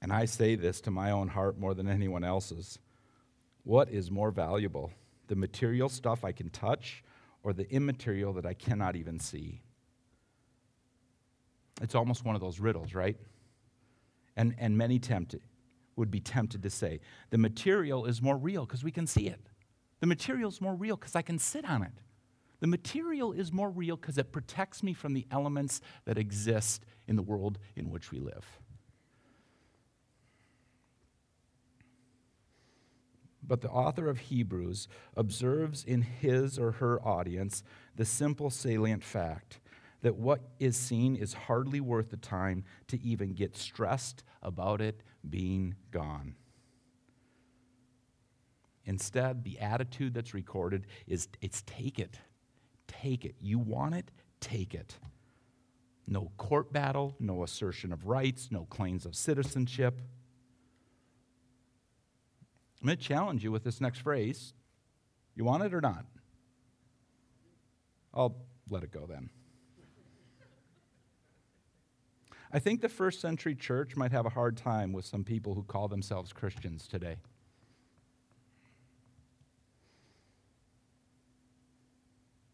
And 0.00 0.12
I 0.12 0.24
say 0.24 0.54
this 0.54 0.80
to 0.82 0.90
my 0.90 1.10
own 1.10 1.28
heart 1.28 1.58
more 1.58 1.74
than 1.74 1.88
anyone 1.88 2.24
else's. 2.24 2.78
What 3.64 3.90
is 3.90 4.10
more 4.10 4.30
valuable, 4.30 4.92
the 5.26 5.34
material 5.34 5.88
stuff 5.88 6.24
I 6.24 6.32
can 6.32 6.50
touch 6.50 7.02
or 7.42 7.52
the 7.52 7.68
immaterial 7.72 8.32
that 8.34 8.46
I 8.46 8.54
cannot 8.54 8.94
even 8.96 9.18
see? 9.18 9.62
It's 11.80 11.94
almost 11.94 12.24
one 12.24 12.34
of 12.34 12.40
those 12.40 12.58
riddles, 12.58 12.94
right? 12.94 13.16
And, 14.36 14.54
and 14.58 14.76
many 14.76 14.98
tempted, 14.98 15.42
would 15.96 16.10
be 16.10 16.20
tempted 16.20 16.62
to 16.62 16.70
say 16.70 17.00
the 17.30 17.38
material 17.38 18.04
is 18.04 18.20
more 18.20 18.36
real 18.36 18.66
because 18.66 18.84
we 18.84 18.90
can 18.90 19.06
see 19.06 19.28
it. 19.28 19.48
The 20.00 20.06
material 20.06 20.50
is 20.50 20.60
more 20.60 20.74
real 20.74 20.96
because 20.96 21.16
I 21.16 21.22
can 21.22 21.38
sit 21.38 21.64
on 21.64 21.82
it. 21.82 21.92
The 22.60 22.66
material 22.66 23.32
is 23.32 23.52
more 23.52 23.70
real 23.70 23.96
because 23.96 24.18
it 24.18 24.32
protects 24.32 24.82
me 24.82 24.94
from 24.94 25.14
the 25.14 25.26
elements 25.30 25.80
that 26.04 26.18
exist 26.18 26.84
in 27.06 27.16
the 27.16 27.22
world 27.22 27.58
in 27.74 27.90
which 27.90 28.10
we 28.10 28.18
live. 28.18 28.44
But 33.46 33.60
the 33.60 33.70
author 33.70 34.08
of 34.08 34.18
Hebrews 34.18 34.88
observes 35.16 35.84
in 35.84 36.02
his 36.02 36.58
or 36.58 36.72
her 36.72 37.00
audience 37.06 37.62
the 37.94 38.04
simple 38.04 38.50
salient 38.50 39.04
fact 39.04 39.60
that 40.02 40.16
what 40.16 40.40
is 40.58 40.76
seen 40.76 41.16
is 41.16 41.32
hardly 41.32 41.80
worth 41.80 42.10
the 42.10 42.16
time 42.16 42.64
to 42.88 43.00
even 43.02 43.32
get 43.32 43.56
stressed 43.56 44.22
about 44.42 44.80
it 44.80 45.02
being 45.28 45.74
gone. 45.90 46.34
Instead, 48.84 49.42
the 49.42 49.58
attitude 49.58 50.14
that's 50.14 50.32
recorded 50.32 50.86
is 51.06 51.28
it's 51.40 51.62
take 51.62 51.98
it. 51.98 52.18
Take 52.86 53.24
it. 53.24 53.34
You 53.40 53.58
want 53.58 53.94
it? 53.94 54.10
Take 54.40 54.74
it. 54.74 54.96
No 56.06 56.30
court 56.36 56.72
battle, 56.72 57.16
no 57.18 57.42
assertion 57.42 57.92
of 57.92 58.06
rights, 58.06 58.48
no 58.52 58.64
claims 58.66 59.04
of 59.04 59.16
citizenship. 59.16 59.98
I'm 62.80 62.86
going 62.86 62.96
to 62.96 63.02
challenge 63.02 63.42
you 63.42 63.50
with 63.50 63.64
this 63.64 63.80
next 63.80 64.00
phrase. 64.00 64.52
You 65.34 65.44
want 65.44 65.64
it 65.64 65.74
or 65.74 65.80
not? 65.80 66.04
I'll 68.14 68.36
let 68.70 68.84
it 68.84 68.92
go 68.92 69.06
then. 69.06 69.30
I 72.56 72.58
think 72.58 72.80
the 72.80 72.88
first 72.88 73.20
century 73.20 73.54
church 73.54 73.96
might 73.96 74.12
have 74.12 74.24
a 74.24 74.30
hard 74.30 74.56
time 74.56 74.94
with 74.94 75.04
some 75.04 75.24
people 75.24 75.52
who 75.52 75.62
call 75.62 75.88
themselves 75.88 76.32
Christians 76.32 76.88
today. 76.88 77.16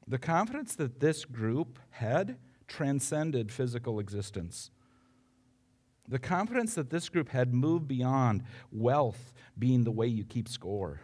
The 0.08 0.18
confidence 0.18 0.74
that 0.74 0.98
this 0.98 1.24
group 1.24 1.78
had 1.90 2.36
transcended 2.66 3.52
physical 3.52 4.00
existence. 4.00 4.72
The 6.08 6.18
confidence 6.18 6.74
that 6.74 6.90
this 6.90 7.08
group 7.08 7.28
had 7.28 7.54
moved 7.54 7.86
beyond 7.86 8.42
wealth 8.72 9.32
being 9.56 9.84
the 9.84 9.92
way 9.92 10.08
you 10.08 10.24
keep 10.24 10.48
score. 10.48 11.00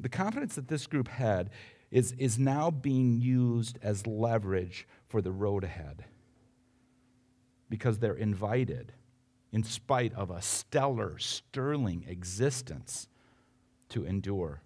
The 0.00 0.08
confidence 0.08 0.54
that 0.54 0.68
this 0.68 0.86
group 0.86 1.08
had 1.08 1.50
is, 1.90 2.12
is 2.12 2.38
now 2.38 2.70
being 2.70 3.20
used 3.20 3.78
as 3.82 4.06
leverage 4.06 4.88
for 5.06 5.20
the 5.20 5.32
road 5.32 5.64
ahead 5.64 6.06
because 7.68 7.98
they're 7.98 8.14
invited, 8.14 8.92
in 9.52 9.62
spite 9.62 10.14
of 10.14 10.30
a 10.30 10.42
stellar, 10.42 11.18
sterling 11.18 12.04
existence, 12.08 13.08
to 13.88 14.04
endure. 14.04 14.62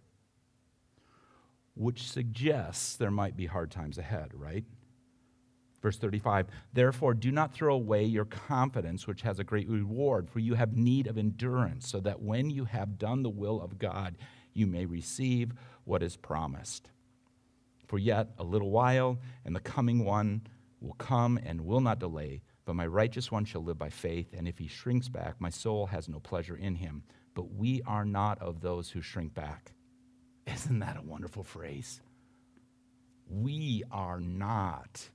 Which 1.75 2.11
suggests 2.11 2.97
there 2.97 3.11
might 3.11 3.37
be 3.37 3.47
hard 3.47 3.71
times 3.71 3.99
ahead, 3.99 4.30
right? 4.35 4.64
Verse 5.83 5.97
35 5.97 6.47
Therefore, 6.73 7.14
do 7.14 7.30
not 7.30 7.52
throw 7.54 7.75
away 7.75 8.04
your 8.04 8.25
confidence, 8.25 9.07
which 9.07 9.23
has 9.23 9.38
a 9.38 9.45
great 9.45 9.69
reward, 9.69 10.28
for 10.28 10.38
you 10.38 10.54
have 10.54 10.76
need 10.76 11.07
of 11.07 11.19
endurance, 11.19 11.88
so 11.88 12.00
that 12.00 12.21
when 12.21 12.50
you 12.50 12.64
have 12.64 12.99
done 12.99 13.23
the 13.23 13.30
will 13.30 13.61
of 13.61 13.78
God, 13.78 14.16
you 14.52 14.66
may 14.66 14.85
receive 14.85 15.52
what 15.85 16.02
is 16.02 16.16
promised. 16.16 16.90
For 17.87 17.99
yet 17.99 18.28
a 18.38 18.45
little 18.45 18.71
while, 18.71 19.19
and 19.45 19.54
the 19.54 19.61
coming 19.61 20.04
one 20.04 20.42
will 20.80 20.95
come 20.95 21.38
and 21.45 21.62
will 21.62 21.80
not 21.80 21.99
delay. 21.99 22.42
But 22.71 22.77
my 22.77 22.87
righteous 22.87 23.33
one 23.33 23.45
shall 23.45 23.65
live 23.65 23.79
by 23.79 23.89
faith, 23.91 24.33
and 24.33 24.47
if 24.47 24.57
he 24.57 24.69
shrinks 24.69 25.09
back, 25.09 25.41
my 25.41 25.50
soul 25.50 25.87
has 25.87 26.09
no 26.09 26.21
pleasure 26.21 26.55
in 26.55 26.77
him. 26.77 27.03
But 27.35 27.53
we 27.53 27.83
are 27.85 28.05
not 28.05 28.41
of 28.41 28.61
those 28.61 28.91
who 28.91 29.00
shrink 29.00 29.35
back. 29.35 29.73
Isn't 30.47 30.79
that 30.79 30.97
a 30.97 31.03
wonderful 31.03 31.43
phrase? 31.43 32.00
We 33.29 33.83
are 33.91 34.21
not 34.21 35.11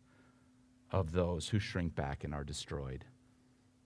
of 0.91 1.13
those 1.13 1.47
who 1.47 1.59
shrink 1.59 1.95
back 1.95 2.25
and 2.25 2.33
are 2.33 2.43
destroyed, 2.43 3.05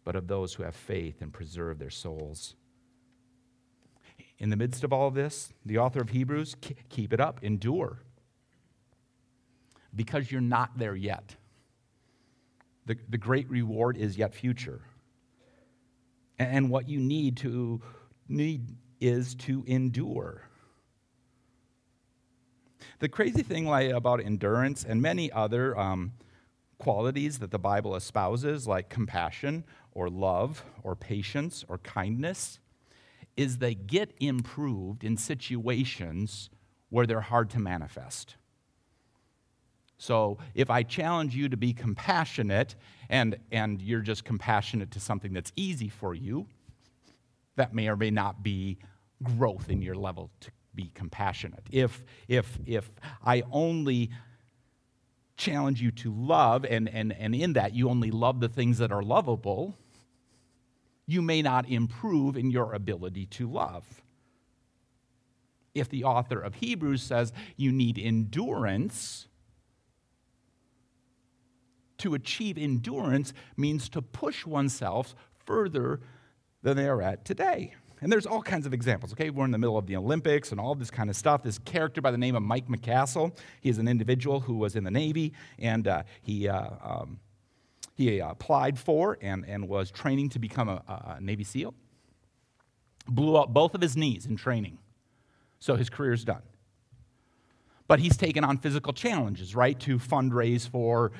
but 0.03 0.15
of 0.15 0.25
those 0.27 0.55
who 0.55 0.63
have 0.63 0.73
faith 0.73 1.21
and 1.21 1.31
preserve 1.31 1.77
their 1.77 1.91
souls. 1.91 2.55
In 4.39 4.49
the 4.49 4.57
midst 4.57 4.83
of 4.83 4.91
all 4.91 5.07
of 5.07 5.13
this, 5.13 5.53
the 5.63 5.77
author 5.77 6.01
of 6.01 6.09
Hebrews, 6.09 6.55
keep 6.89 7.13
it 7.13 7.19
up, 7.19 7.43
endure. 7.43 7.99
Because 9.95 10.31
you're 10.31 10.41
not 10.41 10.75
there 10.75 10.95
yet. 10.95 11.35
The, 12.89 12.98
the 13.08 13.19
great 13.19 13.48
reward 13.51 13.98
is 13.98 14.17
yet 14.17 14.34
future. 14.34 14.81
And 16.39 16.72
what 16.72 16.89
you 16.89 17.00
need 17.00 17.38
to 17.38 17.84
need 18.27 18.75
is 19.00 19.36
to 19.36 19.63
endure. 19.67 20.50
The 22.98 23.08
crazy 23.08 23.43
thing 23.43 23.67
about 23.91 24.22
endurance 24.22 24.84
and 24.84 25.03
many 25.03 25.31
other 25.31 25.77
um, 25.77 26.13
qualities 26.79 27.38
that 27.38 27.51
the 27.51 27.60
Bible 27.60 27.93
espouses, 27.93 28.67
like 28.67 28.89
compassion 28.89 29.65
or 29.91 30.10
love 30.10 30.65
or 30.81 30.96
patience 30.96 31.63
or 31.69 31.77
kindness, 31.77 32.58
is 33.38 33.60
they 33.60 33.75
get 33.75 34.15
improved 34.19 35.03
in 35.03 35.15
situations 35.15 36.50
where 36.89 37.05
they're 37.05 37.22
hard 37.22 37.51
to 37.51 37.60
manifest. 37.60 38.36
So 39.99 40.37
if 40.55 40.69
I 40.69 40.83
challenge 40.83 41.35
you 41.35 41.49
to 41.49 41.57
be 41.57 41.73
compassionate 41.73 42.75
and, 43.09 43.37
and 43.51 43.81
you're 43.81 43.99
just 43.99 44.23
compassionate 44.23 44.91
to 44.91 44.99
something 44.99 45.33
that's 45.33 45.51
easy 45.57 45.89
for 45.89 46.15
you, 46.15 46.47
that 47.57 47.75
may 47.75 47.89
or 47.89 47.97
may 47.97 48.09
not 48.09 48.41
be 48.41 48.77
growth 49.21 49.69
in 49.69 49.81
your 49.81 49.95
level 49.95 50.31
to 50.39 50.51
be 50.73 50.89
compassionate. 50.95 51.63
If, 51.69 52.01
if, 52.29 52.57
if 52.65 52.89
I 53.25 53.43
only 53.51 54.09
challenge 55.35 55.81
you 55.81 55.91
to 55.91 56.13
love, 56.13 56.65
and, 56.65 56.87
and, 56.87 57.11
and 57.11 57.35
in 57.35 57.53
that 57.53 57.73
you 57.73 57.89
only 57.89 58.11
love 58.11 58.39
the 58.39 58.49
things 58.49 58.77
that 58.77 58.93
are 58.93 59.03
lovable, 59.03 59.75
you 61.07 61.21
may 61.21 61.41
not 61.41 61.67
improve 61.67 62.37
in 62.37 62.51
your 62.51 62.73
ability 62.73 63.25
to 63.25 63.49
love. 63.49 63.83
If 65.75 65.89
the 65.89 66.05
author 66.05 66.39
of 66.39 66.55
Hebrews 66.55 67.03
says 67.03 67.33
you 67.57 67.73
need 67.73 67.99
endurance, 67.99 69.27
to 71.99 72.13
achieve 72.13 72.57
endurance 72.57 73.33
means 73.57 73.89
to 73.89 74.01
push 74.01 74.45
oneself 74.45 75.15
further 75.45 75.99
than 76.61 76.77
they 76.77 76.87
are 76.87 77.01
at 77.01 77.25
today. 77.25 77.73
And 78.01 78.11
there's 78.11 78.25
all 78.25 78.41
kinds 78.41 78.65
of 78.65 78.73
examples, 78.73 79.11
okay? 79.11 79.29
We're 79.29 79.45
in 79.45 79.51
the 79.51 79.57
middle 79.57 79.77
of 79.77 79.85
the 79.85 79.97
Olympics 79.97 80.51
and 80.51 80.59
all 80.59 80.73
this 80.73 80.89
kind 80.89 81.09
of 81.09 81.15
stuff. 81.15 81.43
This 81.43 81.59
character 81.59 82.01
by 82.01 82.11
the 82.11 82.17
name 82.17 82.35
of 82.35 82.43
Mike 82.43 82.67
McCaskill, 82.67 83.35
he 83.61 83.69
is 83.69 83.77
an 83.77 83.87
individual 83.87 84.39
who 84.39 84.55
was 84.55 84.75
in 84.75 84.83
the 84.83 84.91
Navy 84.91 85.33
and 85.57 85.87
uh, 85.87 86.03
he, 86.21 86.47
uh, 86.47 86.69
um, 86.81 87.19
he 87.95 88.19
applied 88.19 88.79
for 88.79 89.17
and, 89.21 89.45
and 89.45 89.67
was 89.67 89.91
training 89.91 90.29
to 90.29 90.39
become 90.39 90.69
a, 90.69 90.81
a 90.87 91.17
Navy 91.19 91.43
SEAL. 91.43 91.73
Blew 93.07 93.37
out 93.37 93.53
both 93.53 93.75
of 93.75 93.81
his 93.81 93.97
knees 93.97 94.25
in 94.25 94.37
training. 94.37 94.77
So 95.59 95.75
his 95.75 95.89
career's 95.89 96.23
done. 96.23 96.43
But 97.87 97.99
he's 97.99 98.15
taken 98.15 98.43
on 98.43 98.59
physical 98.59 98.93
challenges, 98.93 99.55
right, 99.55 99.77
to 99.81 99.97
fundraise 99.97 100.69
for 100.69 101.11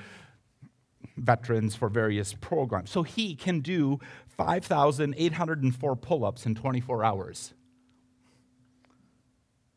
veterans 1.20 1.76
for 1.76 1.90
various 1.90 2.34
programs. 2.34 2.90
So 2.90 3.04
he 3.04 3.36
can 3.36 3.60
do 3.60 4.00
5,804 4.38 5.96
pull 5.96 6.26
ups 6.26 6.46
in 6.46 6.56
24 6.56 7.04
hours. 7.04 7.54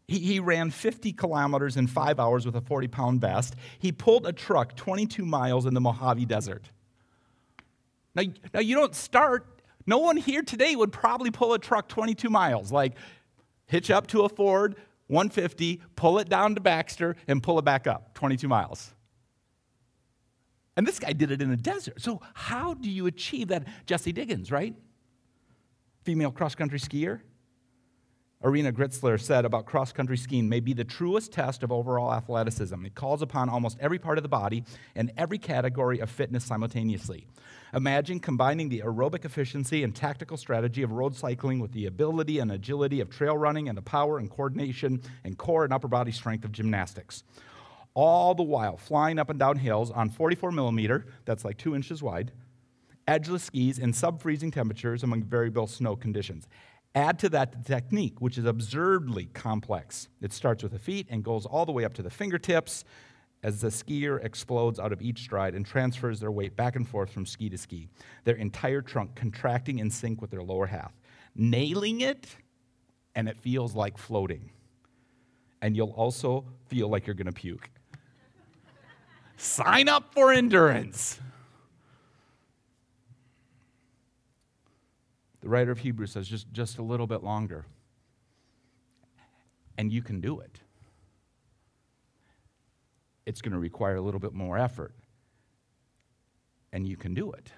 He, 0.09 0.19
he 0.19 0.41
ran 0.41 0.71
50 0.71 1.13
kilometers 1.13 1.77
in 1.77 1.87
five 1.87 2.21
hours 2.21 2.45
with 2.45 2.57
a 2.57 2.61
40 2.61 2.89
pound 2.89 3.21
vest. 3.21 3.55
He 3.79 3.93
pulled 3.93 4.27
a 4.27 4.33
truck 4.33 4.77
22 4.77 5.25
miles 5.25 5.67
in 5.67 5.75
the 5.75 5.81
Mojave 5.81 6.27
Desert. 6.27 6.71
Now, 8.15 8.25
now, 8.53 8.61
you 8.61 8.75
don't 8.75 8.95
start, 8.95 9.63
no 9.87 9.99
one 9.99 10.19
here 10.19 10.43
today 10.43 10.77
would 10.77 10.93
probably 10.93 11.31
pull 11.31 11.55
a 11.55 11.59
truck 11.59 11.89
22 11.89 12.29
miles. 12.29 12.71
Like, 12.71 12.93
hitch 13.67 13.91
up 13.91 14.07
to 14.09 14.23
a 14.23 14.29
Ford 14.29 14.77
150, 15.13 15.81
pull 15.97 16.19
it 16.19 16.29
down 16.29 16.55
to 16.55 16.61
Baxter, 16.61 17.17
and 17.27 17.43
pull 17.43 17.59
it 17.59 17.65
back 17.65 17.87
up 17.87 18.15
22 18.15 18.49
miles. 18.49 18.95
And 20.76 20.87
this 20.87 20.99
guy 20.99 21.12
did 21.12 21.31
it 21.31 21.43
in 21.43 21.50
a 21.50 21.57
desert. 21.57 22.00
So, 22.00 22.21
how 22.35 22.75
do 22.75 22.91
you 22.91 23.07
achieve 23.07 23.49
that? 23.49 23.64
Jessie 23.87 24.12
Diggins, 24.12 24.50
right? 24.50 24.75
Female 26.05 26.31
cross 26.31 26.55
country 26.55 26.79
skier. 26.79 27.21
Arena 28.45 28.73
Gritzler 28.73 29.21
said 29.21 29.45
about 29.45 29.67
cross 29.67 29.93
country 29.93 30.17
skiing 30.17 30.49
may 30.49 30.59
be 30.59 30.73
the 30.73 30.83
truest 30.83 31.31
test 31.31 31.62
of 31.62 31.71
overall 31.71 32.12
athleticism. 32.12 32.85
It 32.85 32.97
calls 32.97 33.23
upon 33.23 33.49
almost 33.49 33.79
every 33.79 34.00
part 34.00 34.19
of 34.19 34.23
the 34.23 34.29
body 34.29 34.64
and 34.97 35.12
every 35.17 35.38
category 35.38 36.00
of 36.00 36.11
fitness 36.11 36.45
simultaneously. 36.45 37.29
Imagine 37.73 38.19
combining 38.19 38.69
the 38.69 38.81
aerobic 38.81 39.25
efficiency 39.25 39.85
and 39.85 39.95
tactical 39.95 40.37
strategy 40.37 40.83
of 40.83 40.91
road 40.91 41.14
cycling 41.14 41.61
with 41.61 41.71
the 41.71 41.87
ability 41.87 42.41
and 42.41 42.50
agility 42.50 43.00
of 43.00 43.11
trail 43.11 43.38
running 43.38 43.69
and 43.69 43.79
the 43.79 43.83
power 43.83 44.19
and 44.19 44.29
coordination 44.29 45.00
and 45.23 45.38
core 45.38 45.62
and 45.62 45.73
upper 45.73 45.88
body 45.88 46.11
strength 46.11 46.45
of 46.45 46.50
gymnastics 46.50 47.23
all 47.95 48.35
the 48.35 48.43
while 48.43 48.77
flying 48.77 49.19
up 49.19 49.31
and 49.31 49.39
down 49.39 49.57
hills 49.57 49.91
on 49.91 50.11
44 50.11 50.53
millimeter, 50.53 51.07
that's 51.25 51.45
like 51.45 51.59
two 51.59 51.75
inches 51.75 52.03
wide, 52.03 52.33
edgeless 53.07 53.45
skis 53.45 53.79
in 53.79 53.93
sub 53.93 54.21
freezing 54.21 54.51
temperatures 54.51 55.03
among 55.03 55.25
variable 55.25 55.67
snow 55.67 55.97
conditions. 55.97 56.49
Add 56.95 57.19
to 57.21 57.29
that 57.31 57.53
the 57.53 57.75
technique, 57.75 58.21
which 58.21 58.37
is 58.37 58.45
absurdly 58.45 59.27
complex. 59.27 60.09
It 60.21 60.33
starts 60.33 60.63
with 60.63 60.73
the 60.73 60.79
feet 60.79 61.07
and 61.11 61.25
goes 61.25 61.47
all 61.47 61.65
the 61.65 61.73
way 61.73 61.85
up 61.85 61.95
to 61.95 62.03
the 62.03 62.11
fingertips 62.11 62.85
as 63.43 63.61
the 63.61 63.69
skier 63.69 64.23
explodes 64.25 64.78
out 64.78 64.93
of 64.93 65.02
each 65.02 65.21
stride 65.21 65.55
and 65.55 65.67
transfers 65.67 66.21
their 66.21 66.31
weight 66.31 66.55
back 66.55 66.76
and 66.76 66.89
forth 66.89 67.11
from 67.11 67.26
ski 67.26 67.49
to 67.49 67.59
ski, 67.59 67.89
their 68.25 68.37
entire 68.37 68.83
trunk 68.83 69.15
contracting 69.15 69.78
in 69.78 69.91
sync 69.91 70.21
with 70.21 70.31
their 70.31 70.43
lower 70.43 70.67
half. 70.67 70.93
Nailing 71.35 72.02
it, 72.02 72.26
and 73.15 73.28
it 73.28 73.39
feels 73.39 73.75
like 73.75 73.99
floating. 73.99 74.50
And 75.61 75.76
you'll 75.76 75.91
also 75.91 76.45
feel 76.67 76.89
like 76.89 77.07
you're 77.07 77.15
gonna 77.15 77.33
puke. 77.33 77.71
Sign 79.43 79.89
up 79.89 80.15
for 80.15 80.33
endurance. 80.33 81.19
The 85.41 85.49
writer 85.49 85.73
of 85.73 85.81
Hebrews 85.81 86.13
says 86.13 86.28
just, 86.28 86.52
just 86.52 86.78
a 86.78 86.83
little 86.83 87.09
bit 87.09 87.25
longer. 87.25 87.67
And 89.76 89.93
you 89.93 90.00
can 90.00 90.21
do 90.21 90.39
it. 90.39 90.61
It's 93.26 93.43
going 93.43 93.50
to 93.50 93.59
require 93.59 93.97
a 93.97 94.00
little 94.00 94.21
bit 94.21 94.33
more 94.33 94.57
effort. 94.57 94.95
And 96.73 96.87
you 96.87 96.97
can 96.97 97.13
do 97.13 97.33
it. 97.33 97.50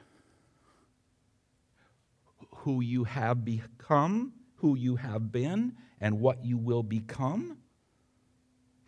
Who 2.56 2.80
you 2.80 3.04
have 3.04 3.44
become, 3.44 4.32
who 4.56 4.74
you 4.74 4.96
have 4.96 5.30
been, 5.30 5.74
and 6.00 6.18
what 6.18 6.46
you 6.46 6.56
will 6.56 6.82
become 6.82 7.58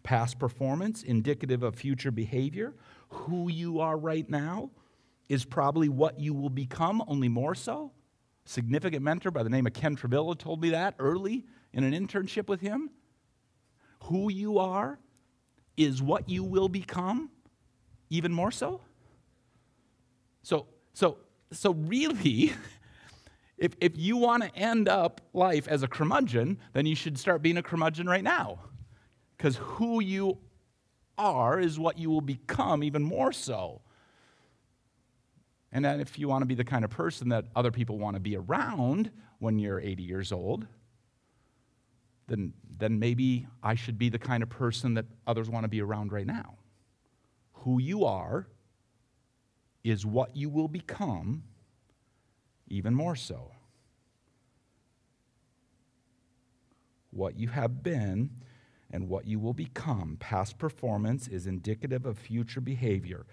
past 0.06 0.38
performance, 0.38 1.02
indicative 1.02 1.64
of 1.64 1.74
future 1.74 2.12
behavior. 2.12 2.72
Who 3.08 3.50
you 3.50 3.80
are 3.80 3.98
right 3.98 4.28
now 4.30 4.70
is 5.28 5.44
probably 5.44 5.88
what 5.88 6.20
you 6.20 6.32
will 6.32 6.48
become, 6.48 7.02
only 7.08 7.28
more 7.28 7.56
so. 7.56 7.90
Significant 8.44 9.02
mentor 9.02 9.32
by 9.32 9.42
the 9.42 9.50
name 9.50 9.66
of 9.66 9.72
Ken 9.72 9.96
Travilla 9.96 10.36
told 10.36 10.62
me 10.62 10.70
that 10.70 10.94
early 11.00 11.44
in 11.72 11.82
an 11.82 11.92
internship 11.92 12.46
with 12.46 12.60
him. 12.60 12.90
Who 14.04 14.30
you 14.30 14.58
are 14.58 15.00
is 15.76 16.00
what 16.00 16.28
you 16.28 16.44
will 16.44 16.68
become, 16.68 17.28
even 18.08 18.32
more 18.32 18.52
so. 18.52 18.82
So, 20.44 20.68
so, 20.94 21.18
so 21.50 21.72
really, 21.72 22.52
if, 23.58 23.72
if 23.80 23.98
you 23.98 24.18
want 24.18 24.44
to 24.44 24.54
end 24.54 24.88
up 24.88 25.20
life 25.32 25.66
as 25.66 25.82
a 25.82 25.88
curmudgeon, 25.88 26.60
then 26.74 26.86
you 26.86 26.94
should 26.94 27.18
start 27.18 27.42
being 27.42 27.56
a 27.56 27.62
curmudgeon 27.62 28.06
right 28.06 28.22
now 28.22 28.60
because 29.46 29.58
who 29.58 30.02
you 30.02 30.38
are 31.16 31.60
is 31.60 31.78
what 31.78 31.96
you 31.98 32.10
will 32.10 32.20
become, 32.20 32.82
even 32.82 33.00
more 33.00 33.30
so. 33.30 33.80
And 35.70 35.84
then, 35.84 36.00
if 36.00 36.18
you 36.18 36.26
want 36.26 36.42
to 36.42 36.46
be 36.46 36.56
the 36.56 36.64
kind 36.64 36.84
of 36.84 36.90
person 36.90 37.28
that 37.28 37.44
other 37.54 37.70
people 37.70 37.96
want 37.96 38.14
to 38.14 38.20
be 38.20 38.36
around 38.36 39.08
when 39.38 39.60
you're 39.60 39.78
80 39.78 40.02
years 40.02 40.32
old, 40.32 40.66
then, 42.26 42.54
then 42.76 42.98
maybe 42.98 43.46
I 43.62 43.76
should 43.76 43.98
be 43.98 44.08
the 44.08 44.18
kind 44.18 44.42
of 44.42 44.48
person 44.48 44.94
that 44.94 45.04
others 45.28 45.48
want 45.48 45.62
to 45.62 45.68
be 45.68 45.80
around 45.80 46.10
right 46.10 46.26
now. 46.26 46.56
Who 47.52 47.80
you 47.80 48.04
are 48.04 48.48
is 49.84 50.04
what 50.04 50.34
you 50.34 50.48
will 50.48 50.66
become, 50.66 51.44
even 52.66 52.96
more 52.96 53.14
so. 53.14 53.52
What 57.12 57.38
you 57.38 57.46
have 57.46 57.84
been 57.84 58.30
and 58.96 59.10
what 59.10 59.26
you 59.26 59.38
will 59.38 59.52
become. 59.52 60.16
Past 60.18 60.56
performance 60.56 61.28
is 61.28 61.46
indicative 61.46 62.06
of 62.06 62.16
future 62.16 62.62
behavior. 62.62 63.26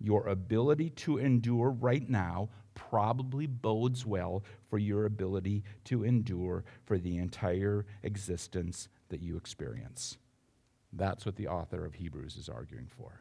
Your 0.00 0.26
ability 0.26 0.90
to 0.90 1.18
endure 1.18 1.70
right 1.70 2.10
now 2.10 2.48
probably 2.74 3.46
bodes 3.46 4.04
well 4.04 4.42
for 4.68 4.76
your 4.76 5.04
ability 5.04 5.62
to 5.84 6.02
endure 6.02 6.64
for 6.84 6.98
the 6.98 7.16
entire 7.16 7.86
existence 8.02 8.88
that 9.08 9.22
you 9.22 9.36
experience. 9.36 10.18
That's 10.92 11.24
what 11.24 11.36
the 11.36 11.46
author 11.46 11.84
of 11.84 11.94
Hebrews 11.94 12.36
is 12.36 12.48
arguing 12.48 12.88
for. 12.88 13.20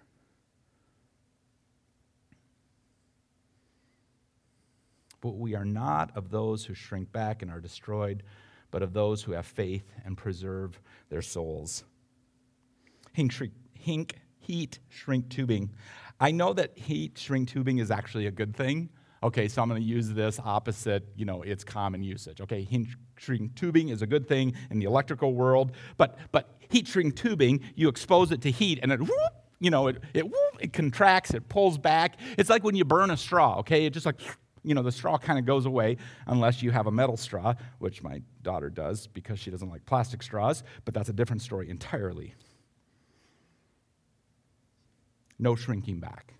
But 5.21 5.35
we 5.37 5.53
are 5.53 5.65
not 5.65 6.09
of 6.17 6.31
those 6.31 6.65
who 6.65 6.73
shrink 6.73 7.11
back 7.11 7.43
and 7.43 7.51
are 7.51 7.61
destroyed 7.61 8.23
but 8.71 8.81
of 8.81 8.93
those 8.93 9.23
who 9.23 9.31
have 9.33 9.45
faith 9.45 9.91
and 10.05 10.17
preserve 10.17 10.79
their 11.09 11.21
souls. 11.21 11.83
Hink, 13.13 13.33
hink 13.73 14.15
heat 14.39 14.79
shrink 14.89 15.29
tubing. 15.29 15.71
I 16.19 16.31
know 16.31 16.53
that 16.53 16.77
heat 16.77 17.17
shrink 17.17 17.49
tubing 17.49 17.77
is 17.77 17.91
actually 17.91 18.27
a 18.27 18.31
good 18.31 18.55
thing. 18.55 18.89
Okay, 19.23 19.47
so 19.47 19.61
I'm 19.61 19.69
going 19.69 19.81
to 19.81 19.87
use 19.87 20.09
this 20.09 20.39
opposite, 20.43 21.03
you 21.15 21.25
know, 21.25 21.41
its 21.41 21.63
common 21.63 22.03
usage. 22.03 22.39
Okay, 22.39 22.61
heat 22.61 22.87
shrink 23.17 23.55
tubing 23.55 23.89
is 23.89 24.01
a 24.01 24.07
good 24.07 24.27
thing 24.27 24.53
in 24.69 24.79
the 24.79 24.85
electrical 24.85 25.33
world, 25.33 25.71
but 25.97 26.17
but 26.31 26.55
heat 26.69 26.87
shrink 26.87 27.15
tubing, 27.15 27.61
you 27.75 27.89
expose 27.89 28.31
it 28.31 28.41
to 28.41 28.51
heat 28.51 28.79
and 28.81 28.91
it 28.91 29.01
whoop, 29.01 29.33
you 29.59 29.71
know, 29.71 29.87
it 29.87 30.01
it, 30.13 30.23
whoop, 30.23 30.57
it 30.59 30.71
contracts, 30.71 31.33
it 31.33 31.49
pulls 31.49 31.77
back. 31.77 32.19
It's 32.37 32.49
like 32.49 32.63
when 32.63 32.75
you 32.75 32.85
burn 32.85 33.09
a 33.09 33.17
straw, 33.17 33.59
okay? 33.59 33.85
It 33.85 33.93
just 33.93 34.05
like 34.05 34.19
you 34.63 34.73
know, 34.73 34.83
the 34.83 34.91
straw 34.91 35.17
kind 35.17 35.39
of 35.39 35.45
goes 35.45 35.65
away 35.65 35.97
unless 36.25 36.61
you 36.61 36.71
have 36.71 36.87
a 36.87 36.91
metal 36.91 37.17
straw, 37.17 37.53
which 37.79 38.03
my 38.03 38.21
daughter 38.41 38.69
does 38.69 39.07
because 39.07 39.39
she 39.39 39.51
doesn't 39.51 39.69
like 39.69 39.85
plastic 39.85 40.21
straws, 40.23 40.63
but 40.85 40.93
that's 40.93 41.09
a 41.09 41.13
different 41.13 41.41
story 41.41 41.69
entirely. 41.69 42.33
No 45.39 45.55
shrinking 45.55 45.99
back. 45.99 46.33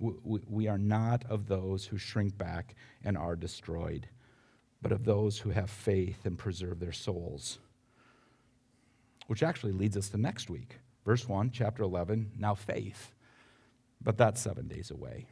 We 0.00 0.66
are 0.66 0.78
not 0.78 1.24
of 1.28 1.46
those 1.46 1.84
who 1.86 1.98
shrink 1.98 2.36
back 2.36 2.74
and 3.04 3.16
are 3.16 3.36
destroyed, 3.36 4.08
but 4.80 4.90
of 4.90 5.04
those 5.04 5.38
who 5.38 5.50
have 5.50 5.70
faith 5.70 6.24
and 6.24 6.36
preserve 6.36 6.80
their 6.80 6.92
souls. 6.92 7.58
Which 9.28 9.44
actually 9.44 9.72
leads 9.72 9.96
us 9.96 10.08
to 10.08 10.16
next 10.16 10.50
week. 10.50 10.78
Verse 11.04 11.28
1, 11.28 11.50
chapter 11.52 11.84
11, 11.84 12.32
now 12.38 12.54
faith. 12.54 13.12
But 14.02 14.16
that's 14.16 14.40
seven 14.40 14.66
days 14.66 14.90
away. 14.90 15.26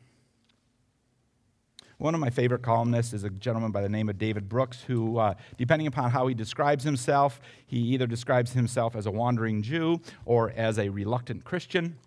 One 2.00 2.14
of 2.14 2.20
my 2.22 2.30
favorite 2.30 2.62
columnists 2.62 3.12
is 3.12 3.24
a 3.24 3.28
gentleman 3.28 3.72
by 3.72 3.82
the 3.82 3.88
name 3.90 4.08
of 4.08 4.16
David 4.16 4.48
Brooks, 4.48 4.80
who, 4.80 5.18
uh, 5.18 5.34
depending 5.58 5.86
upon 5.86 6.10
how 6.10 6.28
he 6.28 6.34
describes 6.34 6.82
himself, 6.82 7.42
he 7.66 7.76
either 7.76 8.06
describes 8.06 8.54
himself 8.54 8.96
as 8.96 9.04
a 9.04 9.10
wandering 9.10 9.60
Jew 9.60 10.00
or 10.24 10.50
as 10.56 10.78
a 10.78 10.88
reluctant 10.88 11.44
Christian. 11.44 11.98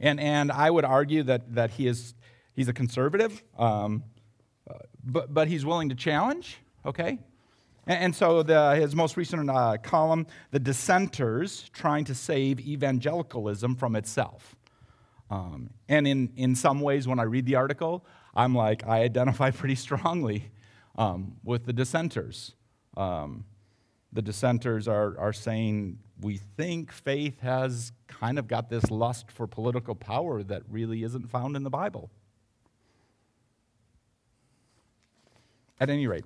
And, 0.00 0.18
and 0.18 0.50
I 0.50 0.70
would 0.70 0.86
argue 0.86 1.22
that, 1.24 1.54
that 1.54 1.72
he 1.72 1.86
is, 1.86 2.14
he's 2.54 2.68
a 2.68 2.72
conservative, 2.72 3.42
um, 3.58 4.02
uh, 4.66 4.78
but, 5.04 5.34
but 5.34 5.46
he's 5.46 5.66
willing 5.66 5.90
to 5.90 5.94
challenge, 5.94 6.56
okay? 6.86 7.18
And, 7.86 7.98
and 7.98 8.16
so 8.16 8.42
the, 8.42 8.76
his 8.76 8.96
most 8.96 9.18
recent 9.18 9.50
uh, 9.50 9.76
column, 9.82 10.26
The 10.52 10.58
Dissenters 10.58 11.68
Trying 11.74 12.06
to 12.06 12.14
Save 12.14 12.60
Evangelicalism 12.60 13.74
from 13.76 13.94
Itself. 13.94 14.56
Um, 15.28 15.68
and 15.86 16.08
in, 16.08 16.32
in 16.34 16.54
some 16.54 16.80
ways, 16.80 17.06
when 17.06 17.20
I 17.20 17.24
read 17.24 17.44
the 17.44 17.56
article, 17.56 18.06
I'm 18.34 18.54
like, 18.54 18.86
I 18.86 19.00
identify 19.02 19.50
pretty 19.50 19.74
strongly 19.74 20.50
um, 20.96 21.36
with 21.44 21.66
the 21.66 21.72
dissenters. 21.72 22.54
Um, 22.96 23.44
the 24.12 24.22
dissenters 24.22 24.86
are, 24.86 25.18
are 25.18 25.32
saying 25.32 25.98
we 26.20 26.36
think 26.36 26.92
faith 26.92 27.40
has 27.40 27.92
kind 28.06 28.38
of 28.38 28.46
got 28.46 28.70
this 28.70 28.90
lust 28.90 29.30
for 29.30 29.46
political 29.46 29.94
power 29.94 30.42
that 30.44 30.62
really 30.68 31.02
isn't 31.02 31.28
found 31.30 31.56
in 31.56 31.64
the 31.64 31.70
Bible. 31.70 32.10
At 35.80 35.90
any 35.90 36.06
rate, 36.06 36.24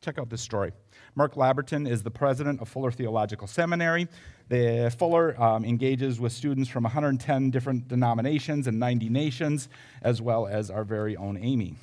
check 0.00 0.18
out 0.18 0.30
this 0.30 0.42
story. 0.42 0.72
Mark 1.14 1.34
Labberton 1.34 1.88
is 1.88 2.02
the 2.02 2.10
president 2.10 2.60
of 2.60 2.68
Fuller 2.68 2.90
Theological 2.90 3.46
Seminary. 3.46 4.08
The 4.48 4.94
Fuller 4.98 5.40
um, 5.42 5.64
engages 5.64 6.20
with 6.20 6.32
students 6.32 6.68
from 6.68 6.84
110 6.84 7.50
different 7.50 7.88
denominations 7.88 8.66
and 8.66 8.78
90 8.78 9.08
nations, 9.08 9.68
as 10.02 10.20
well 10.20 10.46
as 10.46 10.70
our 10.70 10.84
very 10.84 11.16
own 11.16 11.36
Amy. 11.36 11.76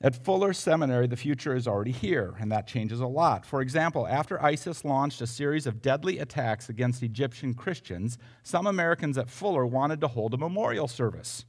At 0.00 0.24
Fuller 0.24 0.52
Seminary, 0.52 1.08
the 1.08 1.16
future 1.16 1.56
is 1.56 1.66
already 1.66 1.90
here, 1.90 2.36
and 2.38 2.52
that 2.52 2.68
changes 2.68 3.00
a 3.00 3.06
lot. 3.06 3.44
For 3.44 3.60
example, 3.60 4.06
after 4.06 4.40
ISIS 4.40 4.84
launched 4.84 5.20
a 5.20 5.26
series 5.26 5.66
of 5.66 5.82
deadly 5.82 6.20
attacks 6.20 6.68
against 6.68 7.02
Egyptian 7.02 7.52
Christians, 7.52 8.16
some 8.44 8.68
Americans 8.68 9.18
at 9.18 9.28
Fuller 9.28 9.66
wanted 9.66 10.00
to 10.02 10.08
hold 10.08 10.34
a 10.34 10.38
memorial 10.38 10.86
service. 10.86 11.44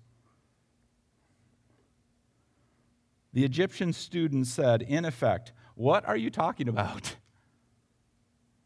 The 3.33 3.45
Egyptian 3.45 3.93
student 3.93 4.47
said, 4.47 4.81
in 4.81 5.05
effect, 5.05 5.53
What 5.75 6.07
are 6.07 6.17
you 6.17 6.29
talking 6.29 6.67
about? 6.67 7.15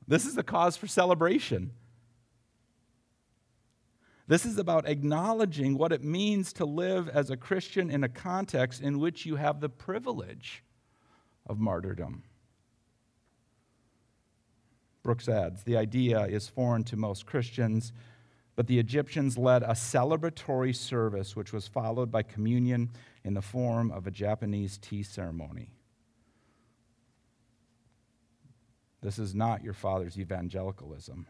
This 0.05 0.25
is 0.25 0.37
a 0.37 0.43
cause 0.43 0.75
for 0.75 0.85
celebration. 0.85 1.71
This 4.27 4.45
is 4.45 4.57
about 4.57 4.87
acknowledging 4.87 5.77
what 5.77 5.91
it 5.91 6.03
means 6.03 6.53
to 6.53 6.65
live 6.65 7.09
as 7.09 7.29
a 7.29 7.37
Christian 7.37 7.89
in 7.89 8.03
a 8.03 8.09
context 8.09 8.81
in 8.81 8.99
which 8.99 9.25
you 9.25 9.35
have 9.35 9.59
the 9.59 9.69
privilege 9.69 10.63
of 11.45 11.59
martyrdom. 11.59 12.23
Brooks 15.03 15.27
adds 15.27 15.63
the 15.63 15.75
idea 15.75 16.21
is 16.21 16.47
foreign 16.47 16.85
to 16.85 16.95
most 16.95 17.25
Christians, 17.25 17.91
but 18.55 18.67
the 18.67 18.79
Egyptians 18.79 19.37
led 19.37 19.63
a 19.63 19.69
celebratory 19.69 20.73
service 20.73 21.35
which 21.35 21.51
was 21.51 21.67
followed 21.67 22.09
by 22.09 22.23
communion 22.23 22.89
in 23.23 23.33
the 23.33 23.41
form 23.41 23.91
of 23.91 24.05
a 24.07 24.11
Japanese 24.11 24.77
tea 24.77 25.03
ceremony. 25.03 25.69
This 29.01 29.19
is 29.19 29.35
not 29.35 29.63
your 29.63 29.73
father's 29.73 30.17
evangelicalism. 30.17 31.27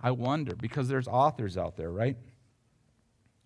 I 0.00 0.10
wonder, 0.10 0.54
because 0.54 0.88
there's 0.88 1.08
authors 1.08 1.56
out 1.56 1.76
there, 1.76 1.90
right? 1.90 2.16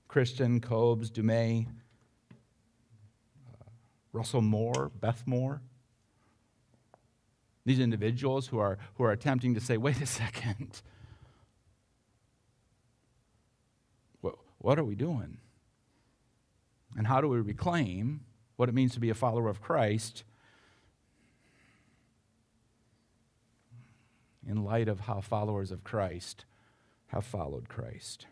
Kristin, 0.08 0.60
Kobes, 0.60 1.10
Du 1.10 1.22
Mez, 1.22 1.66
uh, 1.66 3.64
Russell 4.12 4.40
Moore, 4.40 4.90
Beth 5.00 5.22
Moore. 5.26 5.60
These 7.64 7.78
individuals 7.78 8.48
who 8.48 8.58
are, 8.58 8.78
who 8.94 9.04
are 9.04 9.12
attempting 9.12 9.54
to 9.54 9.60
say, 9.60 9.76
wait 9.76 10.00
a 10.00 10.06
second. 10.24 10.82
What 14.58 14.78
are 14.78 14.84
we 14.84 14.94
doing? 14.94 15.38
And 16.96 17.06
how 17.06 17.20
do 17.20 17.28
we 17.28 17.38
reclaim 17.40 18.20
what 18.56 18.68
it 18.68 18.74
means 18.74 18.92
to 18.94 19.00
be 19.00 19.10
a 19.10 19.14
follower 19.14 19.48
of 19.48 19.60
Christ 19.60 20.24
in 24.46 24.64
light 24.64 24.88
of 24.88 25.00
how 25.00 25.20
followers 25.20 25.70
of 25.70 25.84
Christ 25.84 26.44
have 27.08 27.24
followed 27.24 27.68
Christ? 27.68 28.26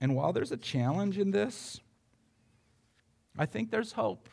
And 0.00 0.14
while 0.14 0.32
there's 0.32 0.52
a 0.52 0.56
challenge 0.56 1.18
in 1.18 1.32
this, 1.32 1.80
I 3.36 3.46
think 3.46 3.70
there's 3.70 3.92
hope. 3.92 4.28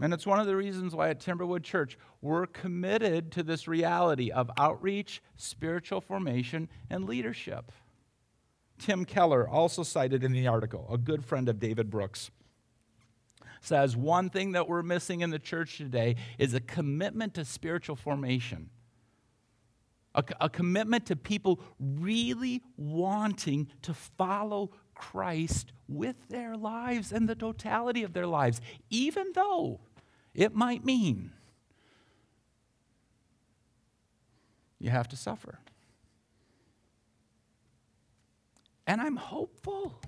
And 0.00 0.14
it's 0.14 0.26
one 0.26 0.38
of 0.38 0.46
the 0.46 0.56
reasons 0.56 0.94
why 0.94 1.10
at 1.10 1.20
Timberwood 1.20 1.64
Church 1.64 1.98
we're 2.20 2.46
committed 2.46 3.32
to 3.32 3.42
this 3.42 3.66
reality 3.66 4.30
of 4.30 4.50
outreach, 4.56 5.22
spiritual 5.36 6.00
formation, 6.00 6.68
and 6.88 7.04
leadership. 7.04 7.72
Tim 8.78 9.04
Keller, 9.04 9.48
also 9.48 9.82
cited 9.82 10.22
in 10.22 10.32
the 10.32 10.46
article, 10.46 10.86
a 10.90 10.98
good 10.98 11.24
friend 11.24 11.48
of 11.48 11.58
David 11.58 11.90
Brooks, 11.90 12.30
says 13.60 13.96
one 13.96 14.30
thing 14.30 14.52
that 14.52 14.68
we're 14.68 14.82
missing 14.82 15.20
in 15.20 15.30
the 15.30 15.38
church 15.38 15.78
today 15.78 16.14
is 16.38 16.54
a 16.54 16.60
commitment 16.60 17.34
to 17.34 17.44
spiritual 17.44 17.96
formation. 17.96 18.70
A, 20.14 20.24
a 20.40 20.48
commitment 20.48 21.06
to 21.06 21.16
people 21.16 21.60
really 21.78 22.62
wanting 22.76 23.68
to 23.82 23.94
follow 23.94 24.70
Christ 24.94 25.72
with 25.86 26.16
their 26.28 26.56
lives 26.56 27.12
and 27.12 27.28
the 27.28 27.34
totality 27.34 28.02
of 28.02 28.12
their 28.12 28.26
lives, 28.26 28.60
even 28.90 29.32
though 29.34 29.80
it 30.38 30.54
might 30.54 30.84
mean 30.84 31.32
you 34.78 34.88
have 34.88 35.08
to 35.08 35.16
suffer. 35.16 35.58
And 38.86 39.00
I'm 39.00 39.16
hopeful. 39.16 40.00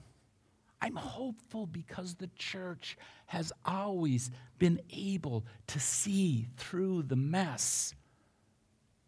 I'm 0.80 0.94
hopeful 0.94 1.66
because 1.66 2.14
the 2.14 2.30
church 2.38 2.96
has 3.26 3.52
always 3.66 4.30
been 4.60 4.80
able 4.92 5.44
to 5.66 5.80
see 5.80 6.46
through 6.56 7.02
the 7.02 7.16
mess 7.16 7.92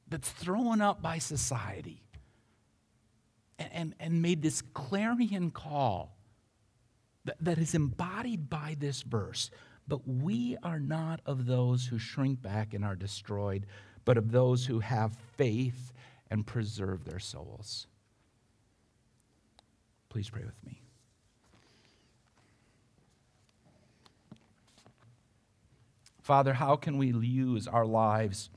that's 0.08 0.28
thrown 0.28 0.80
up 0.80 1.00
by 1.00 1.18
society 1.18 2.02
and, 3.60 3.70
and, 3.72 3.94
and 4.00 4.22
made 4.22 4.42
this 4.42 4.60
clarion 4.60 5.52
call 5.52 6.16
that, 7.24 7.36
that 7.40 7.58
is 7.58 7.76
embodied 7.76 8.50
by 8.50 8.76
this 8.80 9.02
verse 9.02 9.52
but 9.92 10.08
we 10.08 10.56
are 10.62 10.80
not 10.80 11.20
of 11.26 11.44
those 11.44 11.84
who 11.84 11.98
shrink 11.98 12.40
back 12.40 12.72
and 12.72 12.82
are 12.82 12.96
destroyed, 12.96 13.66
but 14.06 14.16
of 14.16 14.32
those 14.32 14.64
who 14.64 14.80
have 14.80 15.14
faith 15.36 15.92
and 16.30 16.46
preserve 16.46 17.04
their 17.04 17.18
souls. 17.18 17.86
Please 20.08 20.30
pray 20.30 20.44
with 20.46 20.56
me. 20.64 20.80
Father, 26.22 26.54
how 26.54 26.74
can 26.74 26.96
we 26.96 27.08
use 27.08 27.68
our 27.68 27.84
lives 27.84 28.48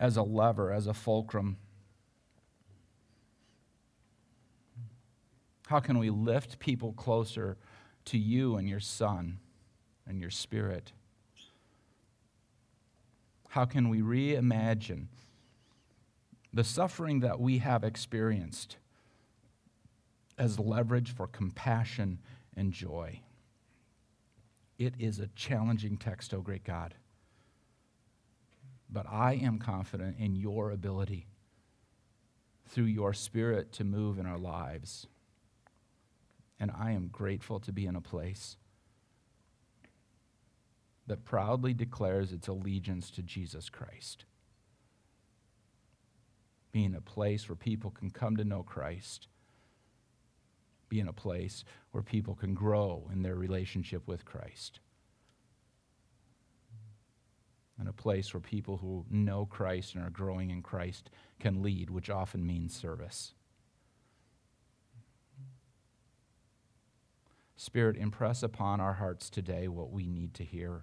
as 0.00 0.16
a 0.16 0.22
lever, 0.24 0.72
as 0.72 0.88
a 0.88 0.94
fulcrum? 0.94 1.58
How 5.68 5.78
can 5.78 6.00
we 6.00 6.10
lift 6.10 6.58
people 6.58 6.92
closer 6.94 7.56
to 8.06 8.18
you 8.18 8.56
and 8.56 8.68
your 8.68 8.80
Son? 8.80 9.38
And 10.10 10.20
your 10.20 10.30
spirit? 10.30 10.92
How 13.48 13.64
can 13.64 13.88
we 13.88 14.00
reimagine 14.00 15.06
the 16.52 16.64
suffering 16.64 17.20
that 17.20 17.40
we 17.40 17.58
have 17.58 17.84
experienced 17.84 18.76
as 20.36 20.58
leverage 20.58 21.14
for 21.14 21.26
compassion 21.26 22.18
and 22.56 22.72
joy? 22.72 23.20
It 24.78 24.94
is 24.98 25.20
a 25.20 25.28
challenging 25.28 25.96
text, 25.96 26.34
oh 26.34 26.40
great 26.40 26.64
God. 26.64 26.94
But 28.92 29.06
I 29.08 29.34
am 29.34 29.58
confident 29.58 30.16
in 30.18 30.34
your 30.34 30.72
ability 30.72 31.26
through 32.68 32.84
your 32.84 33.14
spirit 33.14 33.72
to 33.74 33.84
move 33.84 34.18
in 34.18 34.26
our 34.26 34.38
lives. 34.38 35.06
And 36.58 36.72
I 36.76 36.92
am 36.92 37.08
grateful 37.08 37.60
to 37.60 37.72
be 37.72 37.86
in 37.86 37.94
a 37.94 38.00
place 38.00 38.56
that 41.10 41.24
proudly 41.24 41.74
declares 41.74 42.32
its 42.32 42.48
allegiance 42.48 43.10
to 43.10 43.22
Jesus 43.22 43.68
Christ. 43.68 44.24
being 46.72 46.94
a 46.94 47.00
place 47.00 47.48
where 47.48 47.56
people 47.56 47.90
can 47.90 48.10
come 48.10 48.36
to 48.36 48.44
know 48.44 48.62
Christ, 48.62 49.28
being 50.88 51.08
a 51.08 51.12
place 51.12 51.64
where 51.90 52.02
people 52.02 52.34
can 52.34 52.54
grow 52.54 53.08
in 53.12 53.22
their 53.22 53.34
relationship 53.34 54.06
with 54.06 54.24
Christ, 54.24 54.80
and 57.78 57.88
a 57.88 57.92
place 57.92 58.32
where 58.34 58.40
people 58.40 58.76
who 58.76 59.06
know 59.10 59.46
Christ 59.46 59.94
and 59.94 60.04
are 60.04 60.10
growing 60.10 60.50
in 60.50 60.62
Christ 60.62 61.10
can 61.38 61.62
lead, 61.62 61.88
which 61.90 62.10
often 62.10 62.46
means 62.46 62.76
service. 62.76 63.32
Spirit, 67.56 67.96
impress 67.96 68.42
upon 68.42 68.80
our 68.80 68.94
hearts 68.94 69.28
today 69.28 69.68
what 69.68 69.90
we 69.90 70.06
need 70.06 70.34
to 70.34 70.44
hear. 70.44 70.82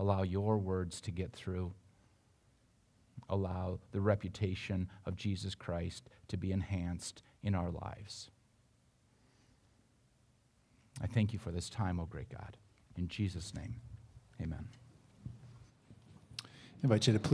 Allow 0.00 0.22
your 0.22 0.56
words 0.56 0.98
to 1.02 1.10
get 1.10 1.30
through. 1.30 1.74
Allow 3.28 3.80
the 3.92 4.00
reputation 4.00 4.88
of 5.04 5.14
Jesus 5.14 5.54
Christ 5.54 6.08
to 6.28 6.38
be 6.38 6.52
enhanced 6.52 7.22
in 7.42 7.54
our 7.54 7.70
lives. 7.70 8.30
I 11.02 11.06
thank 11.06 11.34
you 11.34 11.38
for 11.38 11.50
this 11.50 11.68
time, 11.68 12.00
O 12.00 12.06
great 12.06 12.30
God. 12.30 12.56
In 12.96 13.08
Jesus' 13.08 13.54
name, 13.54 13.74
amen. 14.40 14.68
I 16.46 16.48
invite 16.82 17.06
you 17.06 17.12
to 17.12 17.18
please. 17.18 17.28